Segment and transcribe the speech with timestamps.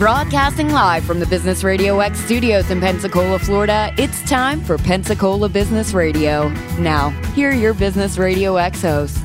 [0.00, 5.46] Broadcasting live from the Business Radio X studios in Pensacola, Florida, it's time for Pensacola
[5.46, 6.48] Business Radio.
[6.78, 9.20] Now, here are your Business Radio X hosts.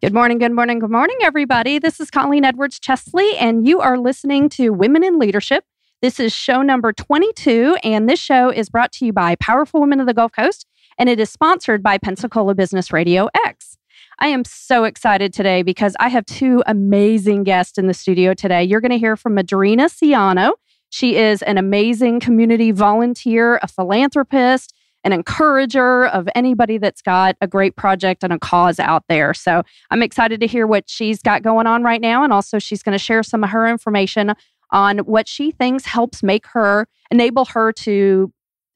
[0.00, 1.78] Good morning, good morning, good morning, everybody.
[1.78, 5.64] This is Kolleen Edwards Chesley, and you are listening to Women in Leadership.
[6.00, 10.00] This is show number 22, and this show is brought to you by Powerful Women
[10.00, 10.66] of the Gulf Coast,
[10.98, 13.78] and it is sponsored by Pensacola Business Radio X.
[14.22, 18.62] I am so excited today because I have two amazing guests in the studio today.
[18.62, 20.52] You're going to hear from Madrina Ciano.
[20.90, 27.48] She is an amazing community volunteer, a philanthropist, an encourager of anybody that's got a
[27.48, 29.34] great project and a cause out there.
[29.34, 32.22] So I'm excited to hear what she's got going on right now.
[32.22, 34.34] And also, she's going to share some of her information
[34.70, 38.32] on what she thinks helps make her enable her to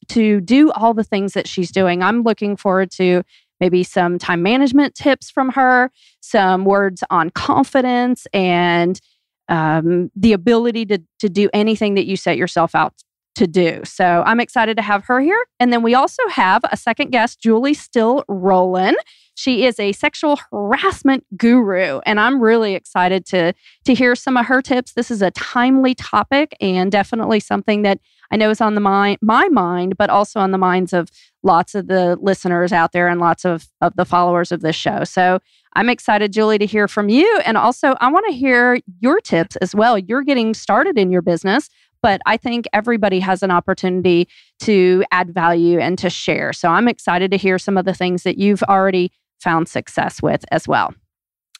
[0.08, 2.02] to do all the things that she's doing.
[2.02, 3.22] I'm looking forward to
[3.60, 9.00] maybe some time management tips from her, some words on confidence and
[9.48, 12.94] um, the ability to, to do anything that you set yourself out
[13.36, 13.82] to do.
[13.84, 15.46] So I'm excited to have her here.
[15.60, 18.96] And then we also have a second guest, Julie Still Roland.
[19.34, 23.52] She is a sexual harassment guru, and I'm really excited to
[23.84, 24.94] to hear some of her tips.
[24.94, 28.00] This is a timely topic and definitely something that
[28.36, 31.10] I know on the mind my mind, but also on the minds of
[31.42, 35.04] lots of the listeners out there and lots of, of the followers of this show.
[35.04, 35.38] So
[35.72, 37.40] I'm excited, Julie, to hear from you.
[37.46, 39.98] And also I want to hear your tips as well.
[39.98, 41.70] You're getting started in your business
[42.02, 44.28] but I think everybody has an opportunity
[44.60, 46.52] to add value and to share.
[46.52, 50.44] So I'm excited to hear some of the things that you've already found success with
[50.52, 50.94] as well.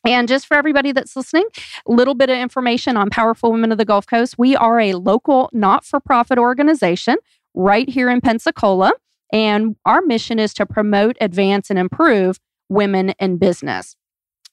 [0.07, 1.47] And just for everybody that's listening,
[1.87, 4.39] a little bit of information on Powerful Women of the Gulf Coast.
[4.39, 7.17] We are a local not for profit organization
[7.55, 8.93] right here in Pensacola.
[9.33, 13.97] And our mission is to promote, advance, and improve women in business.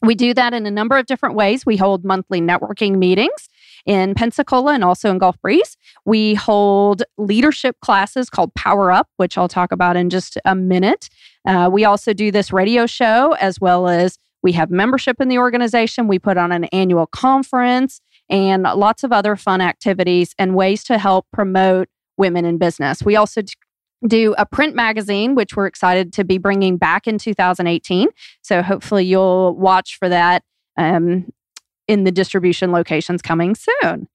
[0.02, 1.68] We do that in a number of different ways.
[1.68, 3.48] We hold monthly networking meetings
[3.86, 5.78] in Pensacola and also in Gulf Breeze.
[6.04, 11.10] We hold leadership classes called Power Up, which I'll talk about in just a minute.
[11.48, 15.38] Uh, we also do this radio show as well as we have membership in the
[15.38, 16.08] organization.
[16.08, 20.98] We put on an annual conference and lots of other fun activities and ways to
[20.98, 21.88] help promote
[22.18, 23.04] women in business.
[23.04, 23.42] We also
[24.08, 28.10] do a print magazine, which we're excited to be bringing back in 2018.
[28.42, 30.44] So hopefully you'll watch for that
[30.78, 31.32] um,
[31.88, 34.08] in the distribution locations coming soon.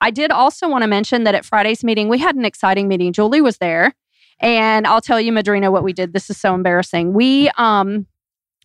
[0.00, 3.12] I did also want to mention that at Friday's meeting, we had an exciting meeting.
[3.12, 3.94] Julie was there.
[4.40, 6.12] And I'll tell you, Madrina, what we did.
[6.12, 7.12] This is so embarrassing.
[7.12, 8.06] We um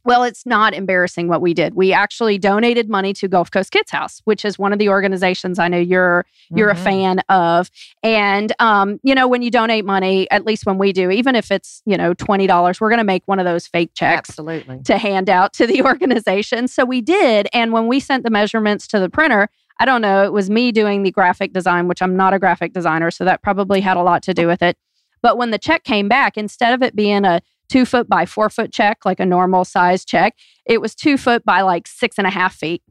[0.07, 1.75] well, it's not embarrassing what we did.
[1.75, 5.59] We actually donated money to Gulf Coast Kids House, which is one of the organizations
[5.59, 6.79] I know you're you're mm-hmm.
[6.79, 7.69] a fan of.
[8.03, 11.51] And um, you know, when you donate money, at least when we do, even if
[11.51, 14.79] it's you know twenty dollars, we're going to make one of those fake checks, absolutely,
[14.83, 16.69] to hand out to the organization.
[16.69, 20.23] So we did, and when we sent the measurements to the printer, I don't know,
[20.23, 23.41] it was me doing the graphic design, which I'm not a graphic designer, so that
[23.41, 24.77] probably had a lot to do with it.
[25.21, 28.49] But when the check came back, instead of it being a two foot by four
[28.49, 30.35] foot check, like a normal size check.
[30.65, 32.81] It was two foot by like six and a half feet.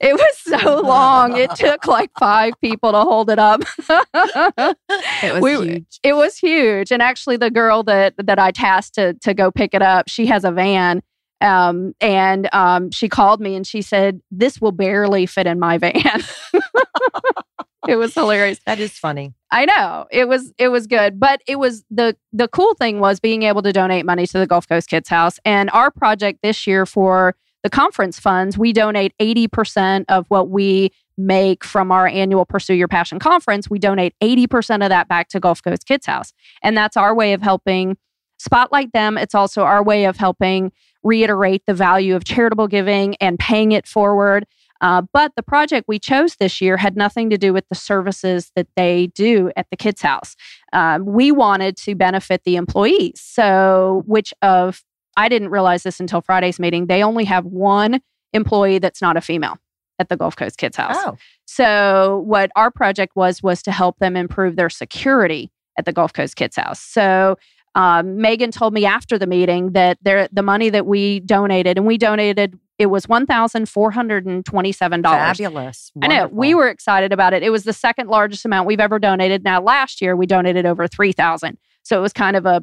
[0.00, 1.36] It was so long.
[1.36, 3.62] It took like five people to hold it up.
[3.88, 6.00] it was we, huge.
[6.02, 6.90] It was huge.
[6.90, 10.26] And actually the girl that that I tasked to to go pick it up, she
[10.26, 11.02] has a van.
[11.40, 15.78] Um, and um, she called me and she said, This will barely fit in my
[15.78, 15.94] van.
[17.88, 18.60] it was hilarious.
[18.66, 19.34] That is funny.
[19.50, 20.06] I know.
[20.10, 23.62] It was it was good, but it was the the cool thing was being able
[23.62, 25.38] to donate money to the Gulf Coast Kids House.
[25.44, 30.92] And our project this year for the conference funds, we donate 80% of what we
[31.18, 33.68] make from our annual Pursue Your Passion conference.
[33.68, 36.32] We donate 80% of that back to Gulf Coast Kids House.
[36.62, 37.96] And that's our way of helping
[38.38, 39.18] spotlight them.
[39.18, 40.70] It's also our way of helping
[41.06, 44.46] reiterate the value of charitable giving and paying it forward.
[44.80, 48.52] Uh, but the project we chose this year had nothing to do with the services
[48.56, 50.36] that they do at the kids' house.
[50.72, 53.20] Uh, we wanted to benefit the employees.
[53.20, 54.84] So, which of,
[55.16, 58.00] I didn't realize this until Friday's meeting, they only have one
[58.34, 59.56] employee that's not a female
[59.98, 60.96] at the Gulf Coast Kids House.
[60.98, 61.16] Oh.
[61.46, 66.12] So, what our project was, was to help them improve their security at the Gulf
[66.12, 66.80] Coast Kids House.
[66.80, 67.38] So,
[67.76, 71.86] um, Megan told me after the meeting that there, the money that we donated, and
[71.86, 75.02] we donated it was $1,427.
[75.02, 75.92] Fabulous.
[75.94, 76.14] Wonderful.
[76.14, 76.28] I know.
[76.28, 77.42] We were excited about it.
[77.42, 79.44] It was the second largest amount we've ever donated.
[79.44, 82.62] Now, last year we donated over 3000 So it was kind of a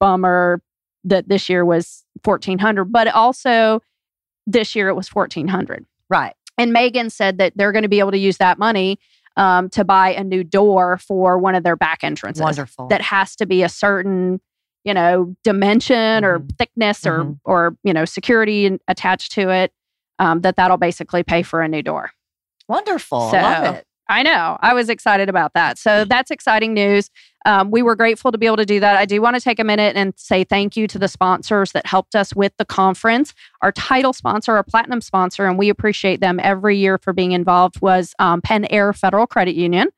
[0.00, 0.60] bummer
[1.04, 3.82] that this year was 1400 but also
[4.46, 6.34] this year it was 1400 Right.
[6.56, 8.98] And Megan said that they're going to be able to use that money
[9.36, 12.42] um, to buy a new door for one of their back entrances.
[12.42, 12.88] Wonderful.
[12.88, 14.40] That has to be a certain
[14.84, 16.24] you know, dimension mm-hmm.
[16.24, 17.32] or thickness or mm-hmm.
[17.44, 19.72] or you know security attached to it,
[20.18, 22.10] um, that that'll basically pay for a new door.
[22.68, 23.30] Wonderful.
[23.30, 23.86] So, Love it.
[24.08, 24.58] I know.
[24.60, 25.78] I was excited about that.
[25.78, 27.10] So that's exciting news.
[27.46, 28.96] Um, we were grateful to be able to do that.
[28.96, 31.86] I do want to take a minute and say thank you to the sponsors that
[31.86, 33.34] helped us with the conference.
[33.62, 37.80] Our title sponsor, our platinum sponsor, and we appreciate them every year for being involved,
[37.80, 39.88] was um, Pen Air Federal Credit Union.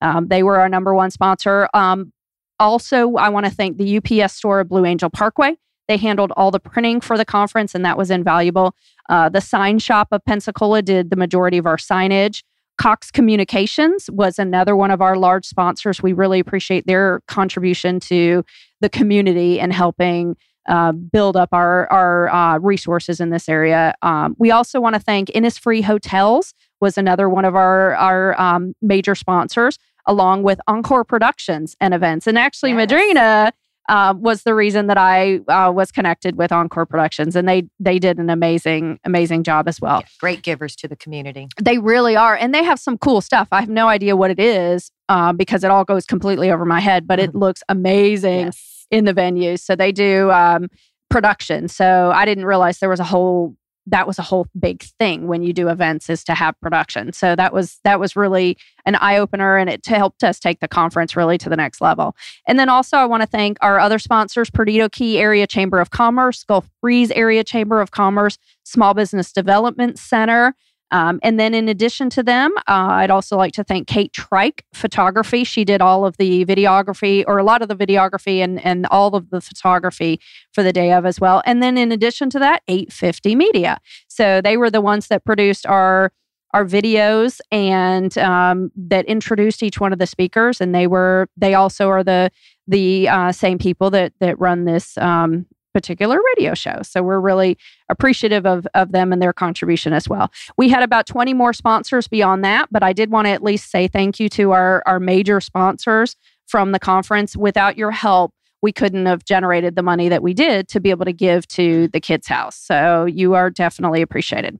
[0.00, 1.68] Um, they were our number one sponsor.
[1.72, 2.12] Um,
[2.58, 5.56] also, I want to thank the UPS store at Blue Angel Parkway.
[5.88, 8.74] They handled all the printing for the conference, and that was invaluable.
[9.08, 12.42] Uh, the sign shop of Pensacola did the majority of our signage.
[12.78, 16.02] Cox Communications was another one of our large sponsors.
[16.02, 18.44] We really appreciate their contribution to
[18.80, 20.36] the community and helping
[20.66, 23.94] uh, build up our our uh, resources in this area.
[24.02, 28.74] Um, we also want to thank Innisfree Hotels was another one of our our um,
[28.80, 32.26] major sponsors, along with Encore Productions and events.
[32.26, 32.90] And actually, Yes.
[32.90, 33.52] Madrina
[33.88, 37.98] uh, was the reason that I uh, was connected with Encore Productions, and they they
[37.98, 40.00] did an amazing amazing job as well.
[40.00, 41.48] Yeah, great givers to the community.
[41.60, 42.34] They really are.
[42.34, 43.48] And they have some cool stuff.
[43.52, 46.80] I have no idea what it is uh, because it all goes completely over my
[46.80, 48.86] head, but it looks amazing Yes.
[48.90, 49.60] in the venues.
[49.60, 50.68] So they do um,
[51.10, 51.68] production.
[51.68, 53.54] So I didn't realize there was a whole
[53.86, 57.12] that was a whole big thing when you do events is to have production.
[57.12, 60.68] So that was that was really an eye opener and it helped us take the
[60.68, 62.16] conference really to the next level.
[62.46, 65.90] And then also I want to thank our other sponsors, Perdido Key Area Chamber of
[65.90, 70.54] Commerce, Gulf Breeze Area Chamber of Commerce, Small Business Development Center.
[70.90, 74.64] Um, and then, in addition to them, uh, I'd also like to thank Kate Trike
[74.72, 75.42] Photography.
[75.42, 79.14] She did all of the videography, or a lot of the videography, and and all
[79.16, 80.20] of the photography
[80.52, 81.42] for the day of as well.
[81.46, 83.78] And then, in addition to that, 850 Media.
[84.08, 86.12] So they were the ones that produced our
[86.54, 90.60] our videos and um, that introduced each one of the speakers.
[90.60, 92.30] And they were they also are the
[92.68, 96.80] the uh, same people that that run this um, particular radio show.
[96.82, 97.58] So we're really
[97.90, 100.32] appreciative of, of them and their contribution as well.
[100.56, 103.70] We had about 20 more sponsors beyond that, but I did want to at least
[103.70, 106.16] say thank you to our, our major sponsors
[106.46, 107.36] from the conference.
[107.36, 108.32] Without your help,
[108.62, 111.88] we couldn't have generated the money that we did to be able to give to
[111.88, 112.56] the kids' house.
[112.56, 114.58] So you are definitely appreciated.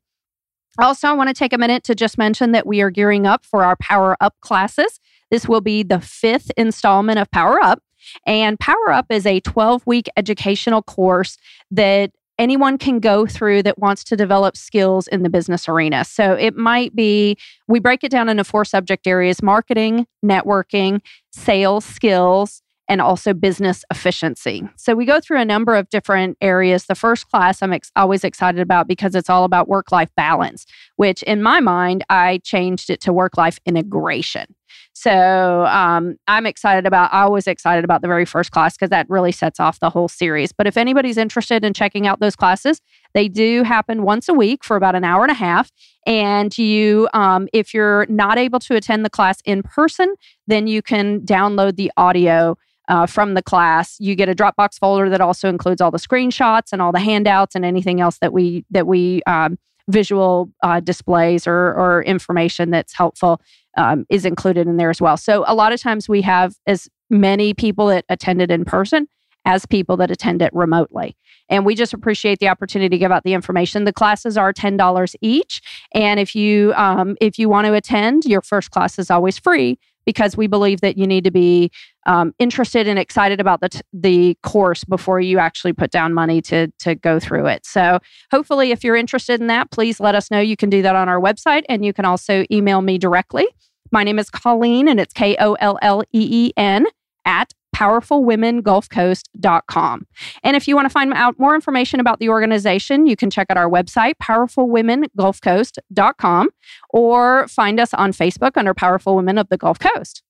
[0.78, 3.46] Also, I want to take a minute to just mention that we are gearing up
[3.46, 4.98] for our Power Up classes.
[5.30, 7.80] This will be the fifth installment of Power Up.
[8.26, 11.36] And Power Up is a 12 week educational course
[11.70, 16.04] that anyone can go through that wants to develop skills in the business arena.
[16.04, 17.36] So it might be,
[17.68, 21.00] we break it down into four subject areas marketing, networking,
[21.32, 24.68] sales skills, and also business efficiency.
[24.76, 26.84] So we go through a number of different areas.
[26.84, 30.66] The first class I'm ex- always excited about because it's all about work life balance,
[30.96, 34.54] which in my mind, I changed it to work life integration.
[34.92, 39.08] So um, I'm excited about, I was excited about the very first class because that
[39.08, 40.52] really sets off the whole series.
[40.52, 42.80] But if anybody's interested in checking out those classes,
[43.12, 45.70] they do happen once a week for about an hour and a half.
[46.06, 50.14] And you, um, if you're not able to attend the class in person,
[50.46, 52.56] then you can download the audio
[52.88, 53.96] uh, from the class.
[53.98, 57.54] You get a Dropbox folder that also includes all the screenshots and all the handouts
[57.54, 59.58] and anything else that we that we um,
[59.88, 63.40] visual uh, displays or or information that's helpful
[63.76, 65.16] um, is included in there as well.
[65.16, 69.08] So a lot of times we have as many people that attended in person
[69.44, 71.16] as people that attend it remotely.
[71.50, 73.84] And we just appreciate the opportunity to give out the information.
[73.84, 75.60] The classes are ten dollars each,
[75.92, 79.78] and if you um, if you want to attend, your first class is always free
[80.04, 81.70] because we believe that you need to be
[82.06, 86.40] um, interested and excited about the t- the course before you actually put down money
[86.42, 87.64] to to go through it.
[87.64, 87.98] So
[88.30, 90.40] hopefully, if you're interested in that, please let us know.
[90.40, 93.46] You can do that on our website, and you can also email me directly.
[93.90, 96.86] My name is Kolleen, and it's K O L L E E N
[97.24, 100.06] at powerfulwomengulfcoast.com.
[100.42, 103.48] And if you want to find out more information about the organization, you can check
[103.50, 106.48] out our website, powerfulwomengulfcoast.com,
[106.90, 110.22] or find us on Facebook under Powerful Women of the Gulf Coast.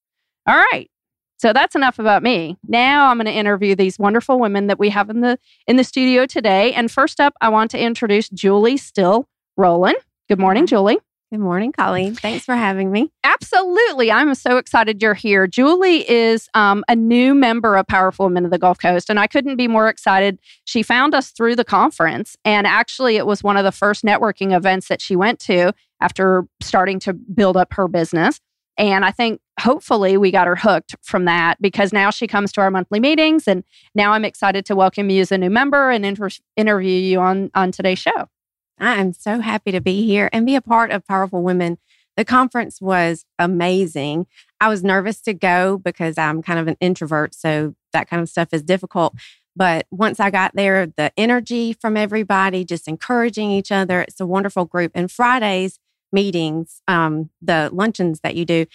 [0.47, 0.91] All right.
[1.37, 2.57] So that's enough about me.
[2.67, 5.37] Now I'm going to interview these wonderful women that we have in the
[5.67, 6.73] in the studio today.
[6.73, 9.97] And first up, I want to introduce Julie Still Rowland.
[10.29, 10.99] Good morning, Julie.
[11.35, 12.17] Good morning, Kolleen.
[12.17, 13.11] Thanks for having me.
[13.25, 14.13] Absolutely.
[14.13, 15.49] I'm so excited you're here.
[15.49, 19.27] Julie is um, a new member of Powerful Women of the Gulf Coast, and I
[19.27, 20.39] couldn't be more excited.
[20.65, 24.57] She found us through the conference, and actually, it was one of the first networking
[24.57, 28.39] events that she went to after starting to build up her business.
[28.79, 32.61] And I think hopefully we got her hooked from that because now she comes to
[32.61, 33.65] our monthly meetings, and
[33.97, 37.51] now I'm excited to welcome you as a new member and inter- interview you on
[37.57, 38.29] on today's show.
[38.79, 41.79] I am so happy to be here and be a part of Powerful Women.
[42.17, 44.27] The conference was amazing.
[44.61, 48.29] I was nervous to go because I'm kind of an introvert, so that kind of
[48.29, 49.15] stuff is difficult.
[49.57, 54.27] But once I got there, the energy from everybody, just encouraging each other, it's a
[54.27, 54.93] wonderful group.
[54.95, 55.79] And Fridays,
[56.13, 58.67] meetings, um, the luncheons that you do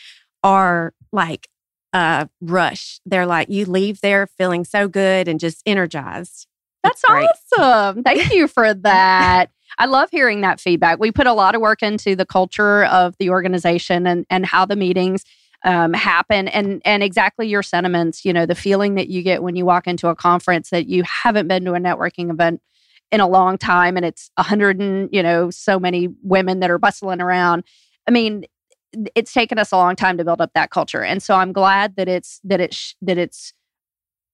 [0.43, 1.49] are like
[1.93, 2.99] a rush.
[3.05, 6.47] They're like you leave there feeling so good and just energized.
[6.83, 8.03] That's awesome.
[8.03, 9.51] Thank you for that.
[9.77, 10.99] I love hearing that feedback.
[10.99, 14.65] We put a lot of work into the culture of the organization and and how
[14.65, 15.23] the meetings
[15.63, 18.25] um, happen and and exactly your sentiments.
[18.25, 21.03] You know, the feeling that you get when you walk into a conference that you
[21.03, 22.61] haven't been to a networking event
[23.11, 26.71] in a long time, and it's a hundred and you know so many women that
[26.71, 27.63] are bustling around.
[28.07, 28.45] I mean,
[29.15, 31.95] it's taken us a long time to build up that culture, and so I'm glad
[31.97, 33.53] that it's that it's that it's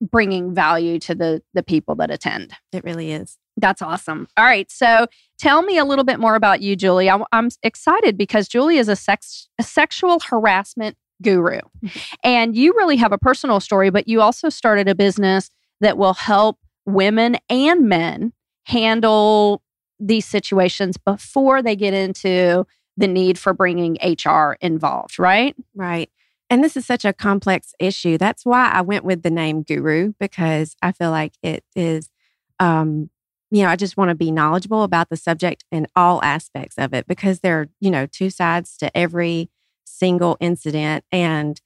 [0.02, 2.54] bringing value to the the people that attend.
[2.72, 3.38] It really is.
[3.58, 4.28] That's awesome.
[4.38, 4.70] All right.
[4.70, 5.08] So
[5.38, 7.10] tell me a little bit more about you, Julie.
[7.10, 11.60] I'm, I'm excited because Julie is a, sex, a sexual harassment guru.
[11.84, 12.00] Mm-hmm.
[12.24, 16.14] And you really have a personal story, but you also started a business that will
[16.14, 18.34] help women and men
[18.64, 19.62] handle
[20.00, 22.66] these situations before they get into
[22.98, 25.56] the need for bringing HR involved, right?
[25.74, 26.10] Right.
[26.50, 28.18] And this is such a complex issue.
[28.18, 32.10] That's why I went with the name guru because I feel like it is
[32.60, 33.10] um,
[33.56, 36.94] you know, I just want to be knowledgeable about the subject in all aspects of
[36.94, 39.50] it because there are, you know, two sides to every
[39.86, 41.62] single incident and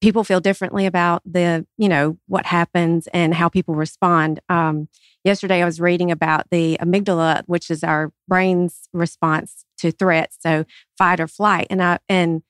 [0.00, 4.40] people feel differently about the, you know, what happens and how people respond.
[4.48, 4.88] Um,
[5.22, 10.64] yesterday I was reading about the amygdala, which is our brain's response to threats, so
[10.98, 11.68] fight or flight.
[11.70, 12.42] And I and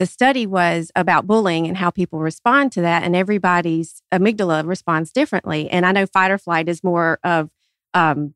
[0.00, 5.12] the study was about bullying and how people respond to that and everybody's amygdala responds
[5.12, 5.70] differently.
[5.70, 7.50] And I know fight or flight is more of
[7.96, 8.34] um,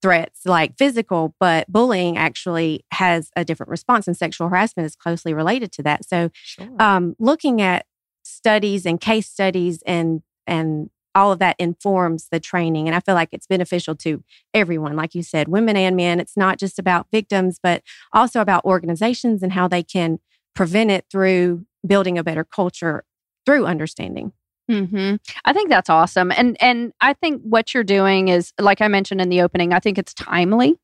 [0.00, 5.34] threats like physical, but bullying actually has a different response, and sexual harassment is closely
[5.34, 6.04] related to that.
[6.08, 6.68] So, sure.
[6.78, 7.84] um, looking at
[8.22, 13.14] studies and case studies and and all of that informs the training, and I feel
[13.14, 14.22] like it's beneficial to
[14.54, 16.20] everyone, like you said, women and men.
[16.20, 17.82] It's not just about victims, but
[18.12, 20.20] also about organizations and how they can
[20.54, 23.04] prevent it through building a better culture
[23.44, 24.32] through understanding.
[24.70, 25.16] Mm-hmm.
[25.44, 29.20] I think that's awesome, and and I think what you're doing is, like I mentioned
[29.20, 30.76] in the opening, I think it's timely.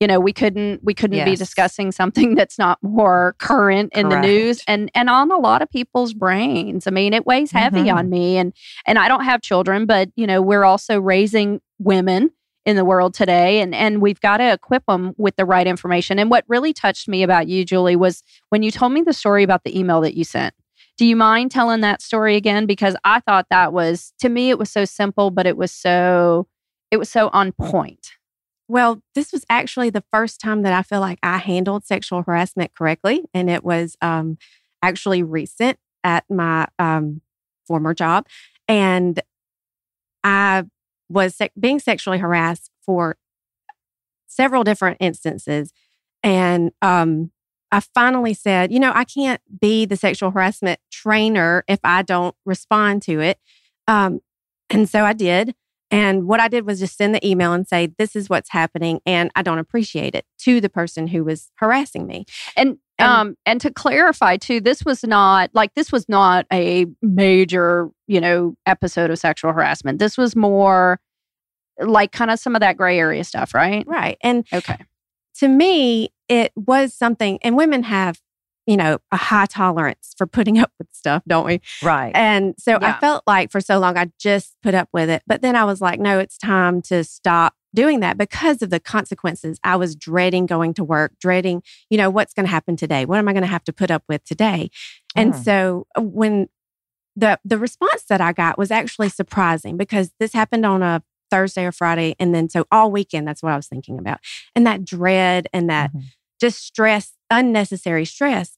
[0.00, 1.28] You know, we couldn't we couldn't yes.
[1.28, 4.22] be discussing something that's not more current in Correct.
[4.22, 6.86] the news and and on a lot of people's brains.
[6.86, 7.98] I mean, it weighs heavy mm-hmm.
[7.98, 8.52] on me, and
[8.86, 12.30] and I don't have children, but you know, we're also raising women
[12.64, 16.18] in the world today and and we've got to equip them with the right information
[16.18, 19.42] and what really touched me about you julie was when you told me the story
[19.42, 20.54] about the email that you sent
[20.96, 22.66] do you mind telling that story again?
[22.66, 26.46] Because I thought that was, to me, it was so simple, but it was so,
[26.90, 28.12] it was so on point.
[28.68, 32.74] Well, this was actually the first time that I feel like I handled sexual harassment
[32.74, 33.24] correctly.
[33.34, 34.38] And it was um,
[34.82, 37.20] actually recent at my um,
[37.66, 38.26] former job.
[38.68, 39.20] And
[40.22, 40.64] I
[41.08, 43.16] was being sexually harassed for
[44.26, 45.72] several different instances.
[46.22, 47.30] And um,
[47.74, 52.36] I finally said, you know, I can't be the sexual harassment trainer if I don't
[52.44, 53.36] respond to it.
[53.88, 54.20] Um,
[54.70, 55.56] and so I did.
[55.90, 59.00] And what I did was just send the email and say, this is what's happening
[59.04, 62.26] and I don't appreciate it to the person who was harassing me.
[62.56, 66.86] And and, um, and to clarify too, this was not like this was not a
[67.02, 69.98] major, you know, episode of sexual harassment.
[69.98, 71.00] This was more
[71.80, 73.84] like kind of some of that gray area stuff, right?
[73.84, 74.16] Right.
[74.20, 74.76] And okay.
[75.38, 78.20] To me, it was something, and women have,
[78.66, 81.60] you know, a high tolerance for putting up with stuff, don't we?
[81.82, 82.12] Right.
[82.14, 82.96] And so yeah.
[82.96, 85.22] I felt like for so long I just put up with it.
[85.26, 88.80] But then I was like, no, it's time to stop doing that because of the
[88.80, 89.58] consequences.
[89.64, 93.04] I was dreading going to work, dreading, you know, what's going to happen today?
[93.04, 94.70] What am I going to have to put up with today?
[95.16, 95.44] And mm.
[95.44, 96.48] so uh, when
[97.16, 101.02] the the response that I got was actually surprising because this happened on a
[101.34, 102.14] Thursday or Friday.
[102.20, 104.20] And then so all weekend, that's what I was thinking about.
[104.54, 106.06] And that dread and that mm-hmm.
[106.40, 108.56] just stress, unnecessary stress.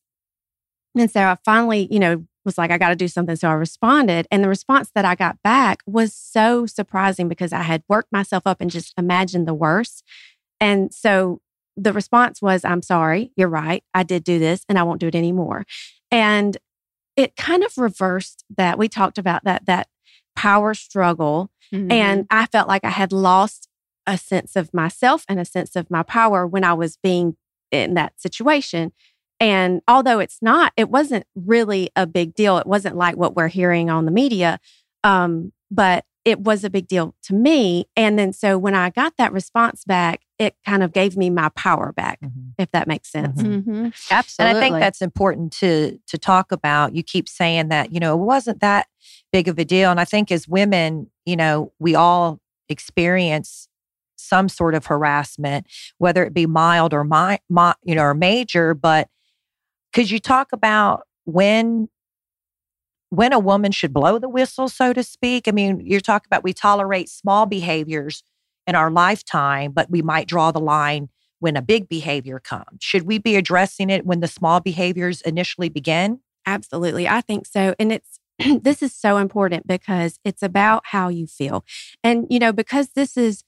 [0.95, 3.35] And so I finally, you know, was like, I got to do something.
[3.35, 4.27] So I responded.
[4.31, 8.43] And the response that I got back was so surprising because I had worked myself
[8.45, 10.05] up and just imagined the worst.
[10.61, 11.41] And so
[11.79, 13.83] the response was, I'm sorry, you're right.
[13.95, 15.65] I did do this and I won't do it anymore.
[16.11, 16.59] And
[17.17, 18.79] it kind of reversed that.
[18.79, 19.89] We talked about that, that
[20.37, 21.93] power struggle Mm-hmm.
[21.93, 23.69] And I felt like I had lost
[24.07, 27.37] a sense of myself and a sense of my power when I was being
[27.71, 28.93] in that situation.
[29.41, 32.59] And although it's not, it wasn't really a big deal.
[32.59, 34.61] It wasn't like what we're hearing on the media.
[35.05, 37.87] Um, but it was a big deal to me.
[37.97, 41.49] And then so when I got that response back, it kind of gave me my
[41.51, 42.51] power back, mm-hmm.
[42.59, 43.43] if that makes sense.
[43.43, 43.71] Mm-hmm.
[43.71, 43.89] mm-hmm.
[44.11, 44.51] Absolutely.
[44.51, 46.95] And I think that's important to to talk about.
[46.95, 48.89] You keep saying that, you know, it wasn't that
[49.33, 49.91] big of a deal.
[49.91, 53.69] And I think as women, you know, we all experience
[54.17, 55.67] some sort of harassment,
[55.99, 58.75] whether it be mild or my, my you know, or major.
[58.75, 59.09] But
[59.93, 61.89] could you talk about when
[63.09, 65.49] when a woman should blow the whistle, so to speak?
[65.49, 68.23] I mean, you're talking about we tolerate small behaviors
[68.67, 71.09] in our lifetime, but we might draw the line
[71.39, 72.79] when a big behavior comes.
[72.81, 76.21] Should we be addressing it when the small behaviors initially begin?
[76.47, 77.09] Absolutely.
[77.09, 77.75] I think so.
[77.79, 78.21] And it's
[78.63, 81.65] this is so important because it's about how you feel.
[82.03, 83.43] And, you know, because this is,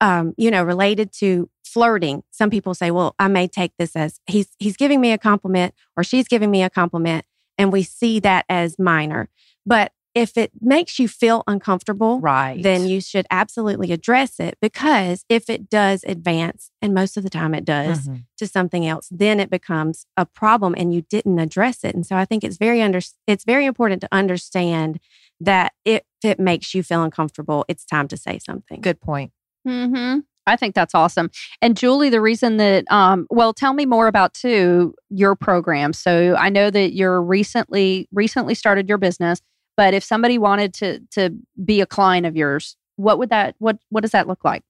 [0.00, 4.20] um, you know, related to flirting, some people say, well, I may take this as
[4.26, 7.24] he's, he's giving me a compliment or she's giving me a compliment.
[7.56, 9.28] And we see that as minor.
[9.64, 12.62] But if it makes you feel uncomfortable, right.
[12.62, 17.30] then you should absolutely address it because if it does advance, and most of the
[17.30, 18.16] time it does, mm-hmm.
[18.36, 21.94] to something else, then it becomes a problem and you didn't address it.
[21.94, 25.00] And so I think it's very under it's very important to understand
[25.40, 28.80] that if it makes you feel uncomfortable, it's time to say something.
[28.80, 29.32] Good point.
[29.66, 30.20] Mm-hmm.
[30.46, 31.30] I think that's awesome.
[31.60, 35.92] And Julie, the reason that, um, well, tell me more about too your program.
[35.92, 39.40] So I know that you're recently recently started your business.
[39.76, 43.78] But if somebody wanted to to be a client of yours, what would that what
[43.88, 44.62] what does that look like?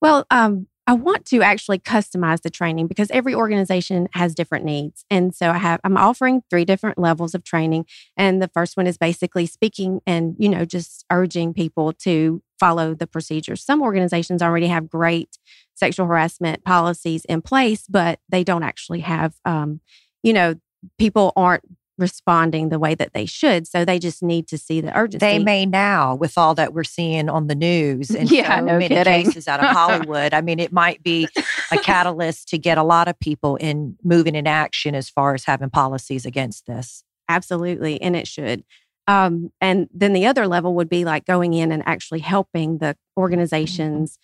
[0.00, 5.04] Well, um, I want to actually customize the training because every organization has different needs.
[5.10, 7.86] And so I have I'm offering three different levels of training.
[8.16, 12.94] And the first one is basically speaking and, you know, just urging people to follow
[12.94, 13.64] the procedures.
[13.64, 15.38] Some organizations already have great
[15.74, 19.80] sexual harassment policies in place, but they don't actually have um,
[20.22, 20.54] you know,
[20.98, 21.64] people aren't
[21.98, 23.66] responding the way that they should.
[23.66, 25.18] So they just need to see the urgency.
[25.18, 28.78] They may now, with all that we're seeing on the news and yeah, so no
[28.78, 29.24] many kidding.
[29.24, 30.34] cases out of Hollywood.
[30.34, 31.28] I mean, it might be
[31.70, 35.44] a catalyst to get a lot of people in moving in action as far as
[35.44, 37.02] having policies against this.
[37.28, 38.64] Absolutely, and it should.
[39.08, 42.96] Um, and then the other level would be like going in and actually helping the
[43.16, 44.18] organizations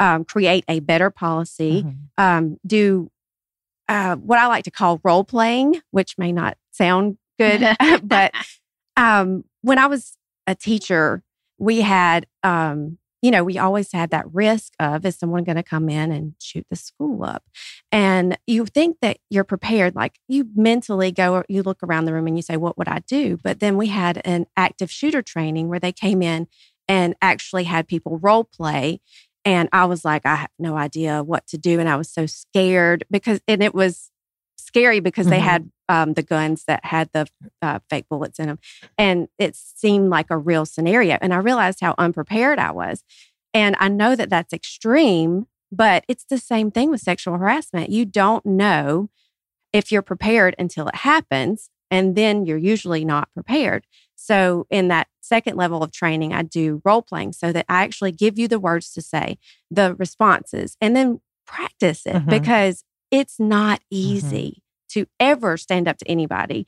[0.00, 1.92] um, create a better policy, mm-hmm.
[2.22, 3.10] um, do
[3.88, 8.32] uh, what I like to call role playing, which may not sound good, but
[8.96, 10.16] um, when I was
[10.46, 11.22] a teacher,
[11.58, 15.62] we had, um, you know, we always had that risk of is someone going to
[15.62, 17.44] come in and shoot the school up?
[17.92, 22.26] And you think that you're prepared, like you mentally go, you look around the room
[22.26, 23.38] and you say, what would I do?
[23.42, 26.48] But then we had an active shooter training where they came in
[26.88, 29.00] and actually had people role play
[29.44, 31.80] and I was like, I have no idea what to do.
[31.80, 34.11] And I was so scared because, and it was
[34.72, 35.32] scary because mm-hmm.
[35.32, 37.26] they had um, the guns that had the
[37.60, 38.58] uh, fake bullets in them.
[38.96, 41.18] And it seemed like a real scenario.
[41.20, 43.04] And I realized how unprepared I was.
[43.52, 47.90] And I know that that's extreme, but it's the same thing with sexual harassment.
[47.90, 49.10] You don't know
[49.74, 51.68] if you're prepared until it happens.
[51.90, 53.86] And then you're usually not prepared.
[54.16, 58.12] So, in that second level of training, I do role playing so that I actually
[58.12, 59.36] give you the words to say,
[59.70, 62.30] the responses, and then practice it mm-hmm.
[62.30, 63.86] because it's not mm-hmm.
[63.90, 65.00] easy mm-hmm.
[65.00, 66.66] to ever stand up to anybody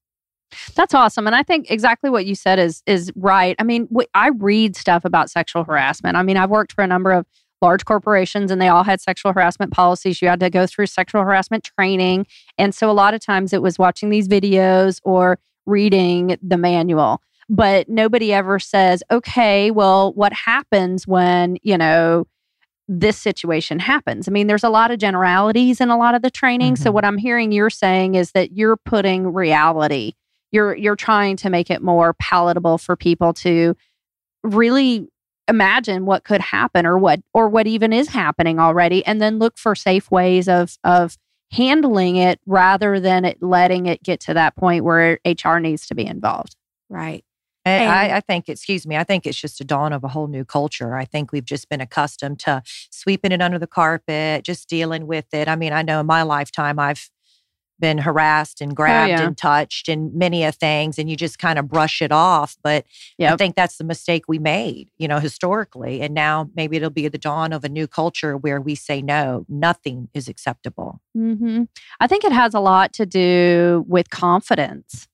[0.75, 3.55] That's awesome, and I think exactly what you said is is right.
[3.59, 6.15] I mean, I read stuff about sexual harassment.
[6.15, 7.25] I mean, I've worked for a number of
[7.61, 10.21] large corporations, and they all had sexual harassment policies.
[10.21, 13.61] You had to go through sexual harassment training, and so a lot of times it
[13.61, 17.21] was watching these videos or reading the manual.
[17.47, 22.25] But nobody ever says, "Okay, well, what happens when you know?"
[22.87, 24.27] this situation happens.
[24.27, 26.75] I mean, there's a lot of generalities in a lot of the training.
[26.75, 26.83] Mm-hmm.
[26.83, 30.13] So, what I'm hearing you're saying is that you're putting reality
[30.55, 33.75] you're you're trying to make it more palatable for people to
[34.43, 35.07] really
[35.47, 39.57] imagine what could happen or what or what even is happening already and then look
[39.57, 41.17] for safe ways of of
[41.51, 45.95] handling it rather than it letting it get to that point where HR needs to
[45.95, 46.55] be involved.
[46.89, 47.23] Right.
[47.67, 50.27] And I, I, think, excuse me, I think it's just a dawn of a whole
[50.27, 50.95] new culture.
[50.95, 55.25] I think we've just been accustomed to sweeping it under the carpet, just dealing with
[55.33, 55.47] it.
[55.47, 57.09] I mean, I know in my lifetime, I've
[57.79, 59.27] been harassed and oh, grabbed oh, yeah.
[59.27, 62.85] and touched and many of things and you just kind of brush it off but
[63.17, 63.33] yep.
[63.33, 67.07] i think that's the mistake we made you know historically and now maybe it'll be
[67.07, 71.63] the dawn of a new culture where we say no nothing is acceptable mm-hmm.
[71.99, 75.07] i think it has a lot to do with confidence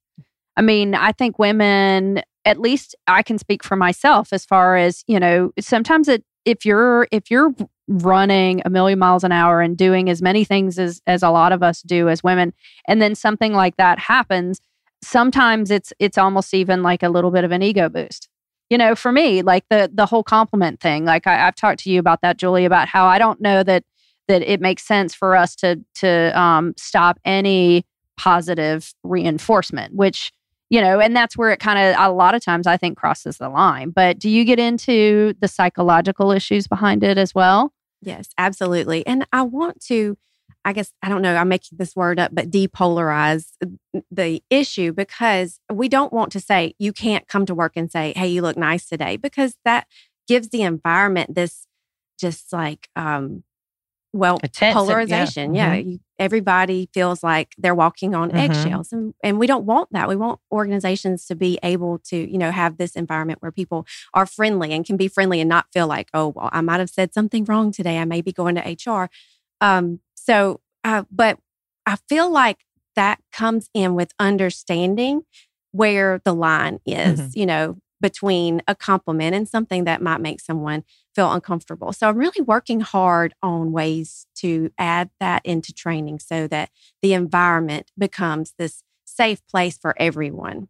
[0.56, 5.04] i mean i think women at least i can speak for myself as far as
[5.08, 7.54] you know sometimes it if you're if you're
[7.88, 11.52] running a million miles an hour and doing as many things as as a lot
[11.52, 12.54] of us do as women
[12.88, 14.62] and then something like that happens
[15.04, 18.30] sometimes it's it's almost even like a little bit of an ego boost.
[18.70, 21.92] You know for me like the the whole compliment thing like I, i've talked to
[21.92, 23.84] you about that julie about how i don't know that
[24.30, 27.86] that it makes sense for us to to um, stop any
[28.18, 30.32] positive reinforcement, which
[30.72, 33.38] you know, and that's where it kind of a lot of times I think crosses
[33.38, 33.90] the line.
[33.90, 37.74] But do you get into the psychological issues behind it as well?
[38.02, 39.06] Yes, absolutely.
[39.06, 40.18] And I want to,
[40.64, 43.48] I guess, I don't know, I'm making this word up, but depolarize
[44.10, 48.14] the issue because we don't want to say, you can't come to work and say,
[48.16, 49.88] hey, you look nice today, because that
[50.26, 51.68] gives the environment this
[52.18, 53.44] just like, um,
[54.14, 54.40] well,
[54.74, 55.54] polarization.
[55.56, 55.74] yeah.
[55.76, 55.82] Yeah.
[55.82, 55.92] Mhm.
[55.94, 58.40] You, everybody feels like they're walking on Mhm.
[58.40, 58.92] eggshells.
[58.92, 60.08] And, and we don't want that.
[60.10, 64.26] We want organizations to be able to, you know, have this environment where people are
[64.26, 67.14] friendly and can be friendly and not feel like, oh, well, I might have said
[67.14, 67.98] something wrong today.
[67.98, 69.10] I may be going to HR.
[69.62, 71.40] Um, so, uh, but
[71.86, 72.60] I feel like
[72.96, 75.24] that comes in with understanding
[75.72, 77.36] where the line is, Mhm.
[77.36, 80.84] you know, between a compliment and something that might make someone
[81.16, 81.94] feel uncomfortable.
[81.94, 86.70] So I'm really working hard on ways to add that into training so that
[87.02, 90.68] the environment becomes this safe place for everyone.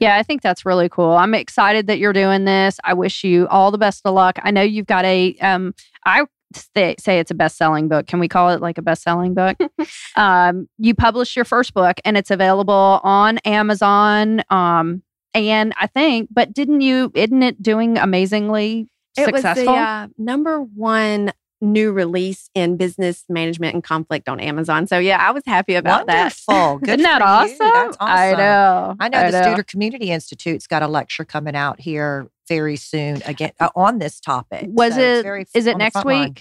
[0.00, 1.12] Yeah, I think that's really cool.
[1.12, 2.78] I'm excited that you're doing this.
[2.84, 4.38] I wish you all the best of luck.
[4.42, 8.08] I know you've got a um I say, say it's a best-selling book.
[8.08, 9.56] Can we call it like a best-selling book?
[10.16, 15.02] um you published your first book and it's available on Amazon um
[15.34, 19.66] and I think but didn't you isn't it doing amazingly It successful?
[19.66, 24.86] was the uh, number one new release in business management and conflict on Amazon.
[24.86, 26.34] So yeah, I was happy about that.
[26.48, 26.78] Wonderful.
[26.82, 27.56] Good Isn't that awesome?
[27.58, 28.00] That's awesome.
[28.00, 28.96] I know.
[28.98, 33.52] I know the Studer Community Institute's got a lecture coming out here very soon again
[33.60, 34.68] uh, on this topic.
[34.70, 36.04] Was So it's it very is it next week?
[36.06, 36.34] line.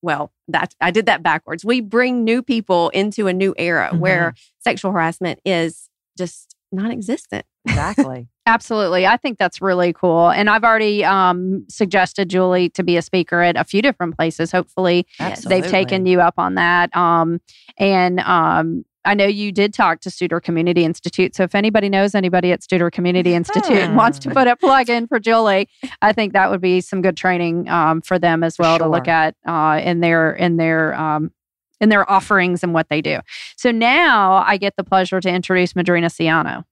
[0.00, 1.64] well that i did that backwards.
[1.64, 8.28] We bring new people into a new era where sexual harassment is just non-existent Exactly.
[8.46, 9.06] Absolutely.
[9.06, 10.30] I think that's really cool.
[10.30, 14.52] And I've already um, suggested Julie to be a speaker at a few different places.
[14.52, 15.60] Hopefully, Absolutely.
[15.62, 16.96] they've taken you up on that.
[16.96, 17.40] Um,
[17.76, 21.34] and um, I know you did talk to Studer Community Institute.
[21.34, 24.34] So if anybody knows anybody at Studer Community Institute and wants to Hmm.
[24.34, 25.68] put a plug in for Julie,
[26.00, 29.08] I think that would be some good training um, for them as well to look
[29.08, 31.32] at uh, in their in their um,
[31.80, 33.18] in their offerings and what they do.
[33.56, 36.64] So now I get the pleasure to introduce Madrina Ciano.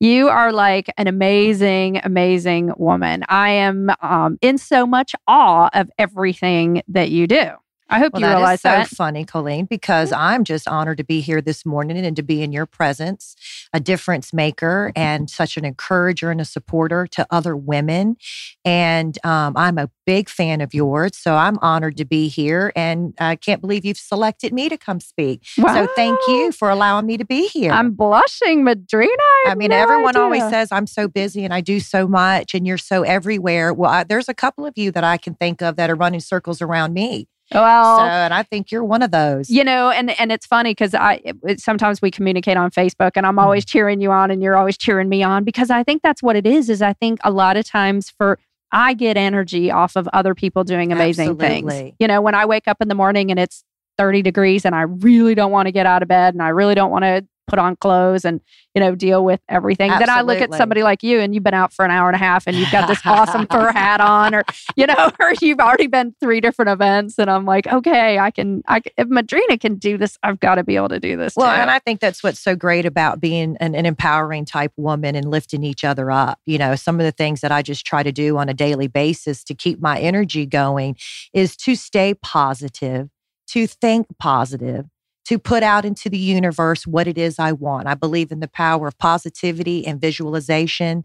[0.00, 3.22] You are like an amazing, amazing woman.
[3.28, 7.50] I am um, in so much awe of everything that you do.
[7.90, 8.88] I hope Well, you that is realize so that.
[8.88, 12.52] funny, Kolleen, because I'm just honored to be here this morning and to be in
[12.52, 13.34] your presence,
[13.72, 18.16] a difference maker and such an encourager and a supporter to other women.
[18.64, 21.16] And um, I'm a big fan of yours.
[21.16, 22.72] So I'm honored to be here.
[22.76, 25.44] And I can't believe you've selected me to come speak.
[25.56, 27.72] So thank you for allowing me to be here.
[27.72, 29.08] I'm blushing, Madrina.
[29.46, 32.54] I, I mean, no everyone always says I'm so busy and I do so much
[32.54, 33.72] and you're so everywhere.
[33.74, 36.20] Well, I, there's a couple of you that I can think of that are running
[36.20, 37.28] circles around me.
[37.52, 39.50] Well, so, and I think you're one of those.
[39.50, 43.26] you know, and and it's funny because I it- sometimes we communicate on Facebook, and
[43.26, 43.38] I'm Mm-hmm.
[43.44, 46.36] always cheering you on, and you're always cheering me on because I think that's what
[46.36, 46.68] it is.
[46.70, 48.38] Is I think a lot of times for
[48.72, 51.72] I get energy off of other people doing amazing things.
[51.98, 53.64] You know, when I wake up in the morning and it's
[53.98, 56.74] 30 degrees and I really don't want to get out of bed and I really
[56.76, 58.40] don't want to put on clothes and
[58.74, 61.52] you know deal with everything then i look at somebody like you and you've been
[61.54, 64.34] out for an hour and a half and you've got this awesome fur hat on
[64.34, 64.42] or
[64.76, 68.62] you know or you've already been three different events and i'm like okay i can
[68.68, 71.52] i if madrina can do this i've got to be able to do this Well,
[71.52, 71.60] too.
[71.60, 75.30] and I think that's what's so great about being an, an empowering type woman and
[75.30, 76.38] lifting each other up.
[76.46, 78.86] You know, some of the things that I just try to do on a daily
[78.86, 80.96] basis to keep my energy going
[81.32, 83.08] is to stay positive,
[83.48, 84.86] to think positive,
[85.30, 87.86] to put out into the universe what it is I want.
[87.86, 91.04] I believe in the power of positivity and visualization.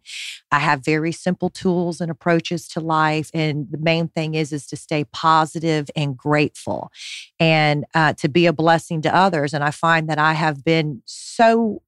[0.51, 3.29] I have very simple tools and approaches to life.
[3.35, 6.91] And the main thing is, is to stay positive and grateful
[7.39, 9.53] and uh, to be a blessing to others.
[9.53, 11.83] And I find that I have been so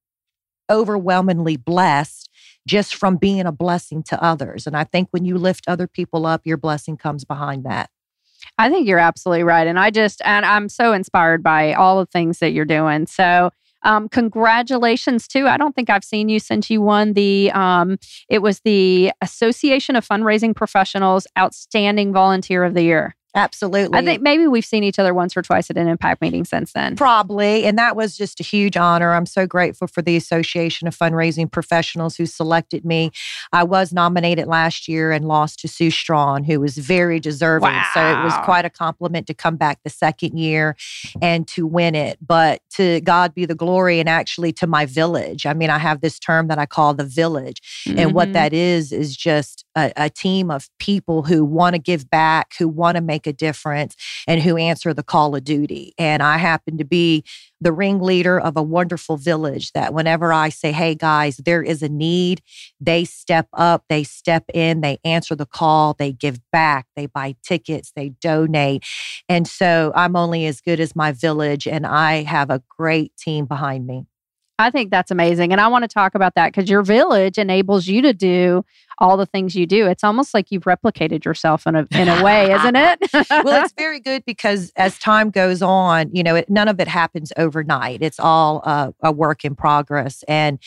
[0.70, 2.30] overwhelmingly blessed
[2.68, 4.68] just from being a blessing to others.
[4.68, 7.90] And I think when you lift other people up, your blessing comes behind that.
[8.58, 9.68] I think you're absolutely right.
[9.68, 13.06] And I just, and I'm so inspired by all the things that you're doing.
[13.06, 13.52] So,
[13.84, 15.48] um, congratulations too.
[15.48, 17.98] I don't think I've seen you since you won the, um,
[18.30, 23.16] it was the Association of Fundraising Professionals Outstanding Volunteer of the Year.
[23.36, 23.98] Absolutely.
[24.00, 26.72] I think maybe we've seen each other once or twice at an impact meeting since
[26.74, 26.96] then.
[26.96, 27.66] Probably.
[27.66, 29.14] And that was just a huge honor.
[29.14, 33.12] I'm so grateful for the Association of Fundraising Professionals who selected me.
[33.54, 37.70] I was nominated last year and lost to Sue Straughn, who was very deserving.
[37.70, 37.86] Wow.
[37.94, 40.76] So it was quite a compliment to come back the second year
[41.22, 42.18] and to win it.
[42.26, 45.46] But to God be the glory and actually to my village.
[45.46, 47.62] I mean, I have this term that I call the village.
[47.86, 48.34] And what Mhm.
[48.34, 52.68] that is, is just a, a team of people who want to give back, who
[52.68, 53.96] want to make a difference,
[54.28, 55.94] and who answer the call of duty.
[55.98, 57.24] And I happen to be
[57.62, 61.90] the ringleader of a wonderful village that whenever I say, hey guys, there is a
[61.90, 62.42] need,
[62.82, 67.36] they step up, they step in, they answer the call, they give back, they buy
[67.44, 68.84] tickets, they donate.
[69.30, 73.46] And so I'm only as good as my village, and I have a great team
[73.46, 74.06] behind me.
[74.60, 75.52] I think that's amazing.
[75.52, 78.66] And I want to talk about that because your village enables you to do
[78.98, 79.86] all the things you do.
[79.86, 83.00] It's almost like you've replicated yourself in a in a way, isn't it?
[83.30, 86.88] well, it's very good because as time goes on, you know, it, none of it
[86.88, 88.02] happens overnight.
[88.02, 90.24] It's all uh, a work in progress.
[90.28, 90.58] And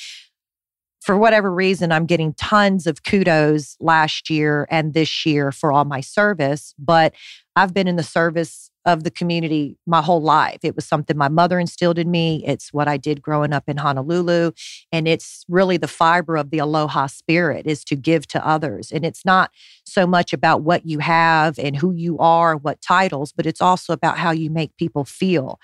[1.00, 5.84] for whatever reason, I'm getting tons of kudos last year and this year for all
[5.84, 6.74] my service.
[6.78, 7.14] But
[7.56, 10.58] I've been in the service of the community my whole life.
[10.62, 12.42] It was something my mother instilled in me.
[12.46, 14.52] It's what I did growing up in Honolulu.
[14.90, 18.90] And it's really the fiber of the aloha spirit is to give to others.
[18.90, 19.50] And it's not
[19.84, 23.92] so much about what you have and who you are, what titles, but it's also
[23.92, 25.60] about how you make people feel.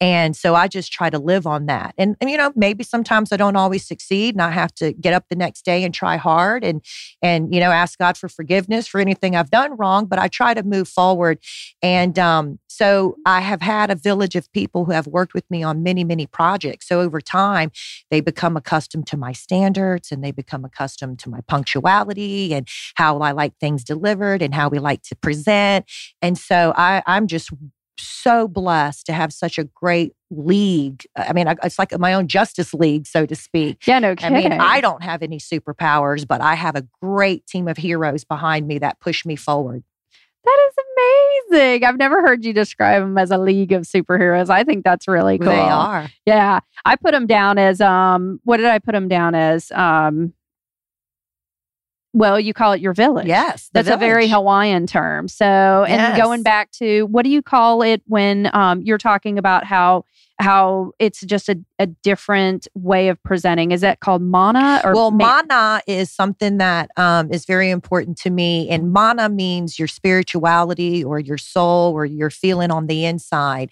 [0.00, 1.94] And so I just try to live on that.
[1.96, 5.14] And, and you know, maybe sometimes I don't always succeed and I have to get
[5.14, 6.82] up the next day and try hard and
[7.22, 10.54] and you know ask God for forgiveness for anything I've done wrong, but I try
[10.54, 11.38] to move forward.
[11.82, 15.62] And um, so I have had a village of people who have worked with me
[15.62, 16.86] on many, many projects.
[16.86, 17.72] So over time,
[18.10, 23.18] they become accustomed to my standards and they become accustomed to my punctuality and how
[23.18, 25.86] I like things delivered and how we like to present.
[26.22, 27.50] And so I, I'm just
[27.98, 31.04] so blessed to have such a great league.
[31.16, 33.86] I mean, it's like my own justice league, so to speak.
[33.86, 34.36] yeah, no kidding.
[34.36, 38.24] I mean, I don't have any superpowers, but I have a great team of heroes
[38.24, 39.82] behind me that push me forward.
[40.44, 41.84] That is amazing.
[41.84, 44.50] I've never heard you describe them as a league of superheroes.
[44.50, 45.48] I think that's really cool.
[45.48, 46.08] They are.
[46.26, 48.40] Yeah, I put them down as um.
[48.44, 49.70] What did I put them down as?
[49.72, 50.32] Um.
[52.14, 53.26] Well, you call it your village.
[53.26, 53.68] Yes.
[53.72, 54.28] That's a very.
[54.28, 55.28] Hawaiian term.
[55.28, 56.16] So, and Yes.
[56.18, 60.04] going back to what do you call it when um, you're talking about how
[60.38, 63.72] how it's just a, a different way of presenting?
[63.72, 68.16] Is that called mana or well, ma- mana is something that um, is very important
[68.18, 68.68] to me.
[68.68, 73.70] And mana means your spirituality or your soul or your feeling on the inside.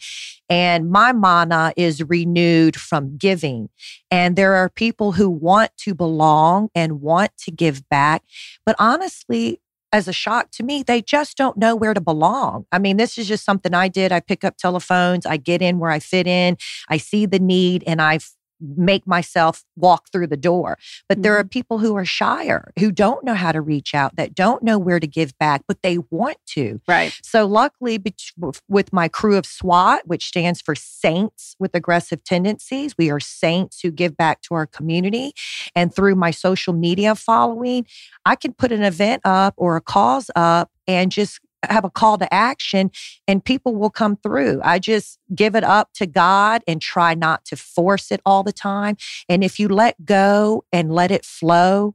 [0.49, 3.69] And my mana is renewed from giving.
[4.11, 8.23] And there are people who want to belong and want to give back.
[8.65, 9.61] But honestly,
[9.97, 12.67] as a shock to me, they just don't know where to belong.
[12.71, 14.13] I mean, this is just something I did.
[14.13, 16.59] I pick up telephones, I get in where I fit in,
[16.91, 18.19] I see the need, and I
[18.61, 20.79] make myself walk through the door.
[21.09, 21.49] But there are mm-hmm.
[21.49, 25.01] people who are shyer, who don't know how to reach out, that don't know where
[25.01, 26.81] to give back, but they want to.
[26.89, 27.17] right?
[27.23, 28.03] So, luckily,
[28.69, 33.81] with my crew of SWAT, which stands for Saints with Aggressive Tendencies, we are saints
[33.81, 35.33] who give back to our community.
[35.75, 37.87] And through my social media following,
[38.25, 42.19] I can put an event up or a cause up and just have a call
[42.19, 42.91] to action
[43.27, 44.61] and people will come through.
[44.63, 48.53] I just give it up to God and try not to force it all the
[48.53, 48.97] time.
[49.29, 51.95] And if you let go and let it flow,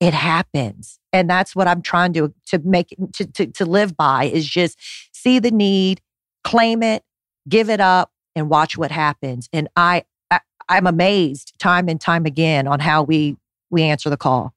[0.00, 0.98] it happens.
[1.12, 4.78] And that's what I'm trying to to make to, to to live by is just
[5.12, 6.00] see the need,
[6.44, 7.02] claim it,
[7.48, 9.48] give it up, and watch what happens.
[9.52, 13.36] And I, I I'm amazed time and time again on how we
[13.70, 14.54] we answer the call.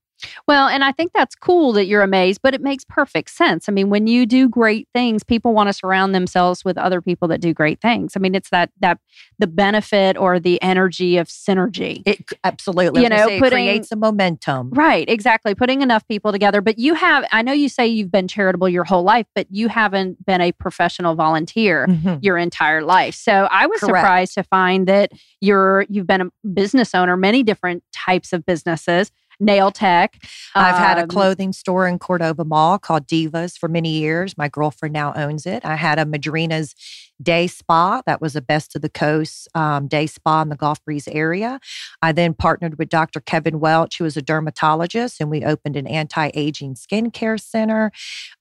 [0.47, 3.67] Well, and I think that's cool that you're amazed, but it makes perfect sense.
[3.67, 7.27] I mean, when you do great things, people want to surround themselves with other people
[7.29, 8.13] that do great things.
[8.15, 8.99] I mean, it's that that
[9.39, 12.03] the benefit or the energy of synergy.
[12.05, 14.69] It absolutely, You know, it putting- creates a momentum.
[14.71, 15.55] Right, exactly.
[15.55, 16.61] Putting enough people together.
[16.61, 19.67] But you have, I know you say you've been charitable your whole life, but you
[19.67, 22.19] haven't been a professional volunteer Mhm.
[22.21, 23.15] your entire life.
[23.15, 23.97] So I was Correct.
[23.97, 29.11] surprised to find that you're you've been a business owner, many different types of businesses,
[29.41, 30.23] nail tech.
[30.55, 34.37] I've had a um, clothing store in Cordova Mall called Divas for many years.
[34.37, 35.65] My girlfriend now owns it.
[35.65, 36.75] I had a Madrina's
[37.21, 40.83] Day Spa that was a best of the coast um, day spa in the Gulf
[40.83, 41.59] Breeze area.
[42.01, 43.19] I then partnered with Dr.
[43.19, 47.91] Kevin Welch, who is a dermatologist, and we opened an anti aging skincare center.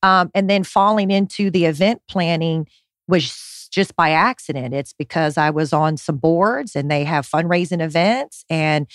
[0.03, 2.67] Um, and then falling into the event planning
[3.09, 4.75] was just by accident.
[4.75, 8.87] It's because I was on some boards and they have fundraising events and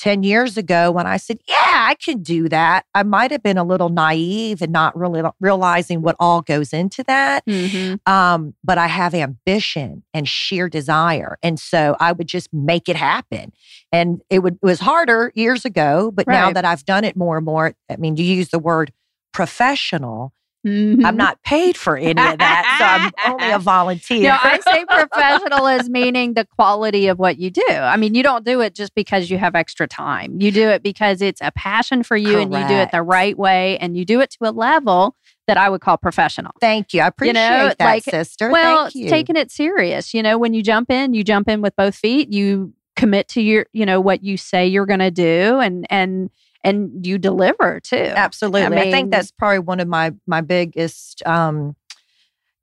[0.00, 3.58] 10 years ago when I said, Yeah, I can do that, I might have been
[3.58, 7.44] a little naive and not really realizing what all goes into that.
[7.46, 8.00] mhm.
[8.10, 11.38] Um, but I have ambition and sheer desire.
[11.42, 13.52] And so I would just make it happen.
[13.92, 17.36] And it would it was harder years ago, but now that I've done it more
[17.36, 18.92] and more, I mean, you use the word
[19.32, 20.32] professional.
[20.64, 21.16] I'm Mhm.
[21.16, 23.12] not paid for any of that.
[23.16, 24.24] so I'm only a volunteer.
[24.24, 27.64] No, I say professional as meaning the quality of what you do.
[27.68, 30.40] I mean, you don't do it just because you have extra time.
[30.40, 33.38] You do it because it's a passion for you and you do it the right
[33.38, 36.52] way and you do it to a level that I would call professional.
[36.60, 37.00] Thank you.
[37.00, 38.50] I appreciate know, that, like, sister.
[38.50, 39.08] Well, Thank you.
[39.08, 40.12] taking it serious.
[40.14, 42.30] You know, when you jump in, you jump in with both feet.
[42.32, 46.28] You commit to your, you know, what you say you're going to do and and
[46.62, 47.96] and you deliver too.
[47.96, 48.62] Absolutely.
[48.62, 51.76] I, mean- think that's probably one of my my biggest um,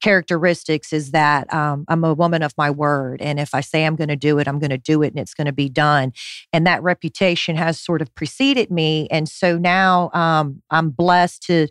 [0.01, 3.95] characteristics is that um, I'm a woman of my word, and if I say I'm
[3.95, 6.13] going to do it, I'm going to do it, and it's going to be done.
[6.53, 11.67] And that reputation has sort of preceded me, and so now um, I'm blessed to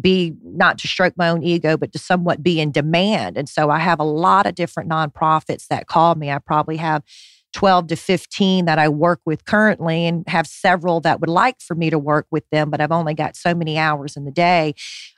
[0.00, 3.36] be not to stroke my own ego, but to somewhat be in demand.
[3.36, 6.30] And so I have a lot of different nonprofits that call me.
[6.30, 7.02] I probably have
[7.52, 11.74] 12 to 15 that I work with currently and have several that would like for
[11.74, 14.74] me to work with them, but I've only got so many hours in the day.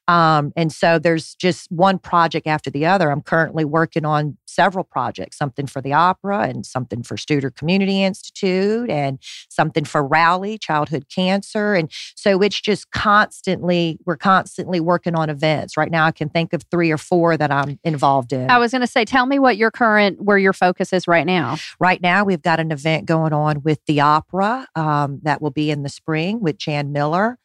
[0.09, 3.11] Um, and so there's just one project after the other.
[3.11, 8.03] I'm currently working on several projects, something for the opera and something for Studer Community
[8.03, 9.19] Institute and
[9.51, 11.75] something for Rally, childhood cancer.
[11.75, 15.77] And so it's just constantly, we're constantly working on events.
[15.77, 18.51] Right now I can think of three or four that I'm involved in.
[18.51, 21.27] I was going to say, tell me what your current, where your focus is right
[21.27, 21.59] now.
[21.79, 25.71] Right now, we've got an event going on with the opera um, that will be
[25.71, 27.39] in the spring with Jan Miller.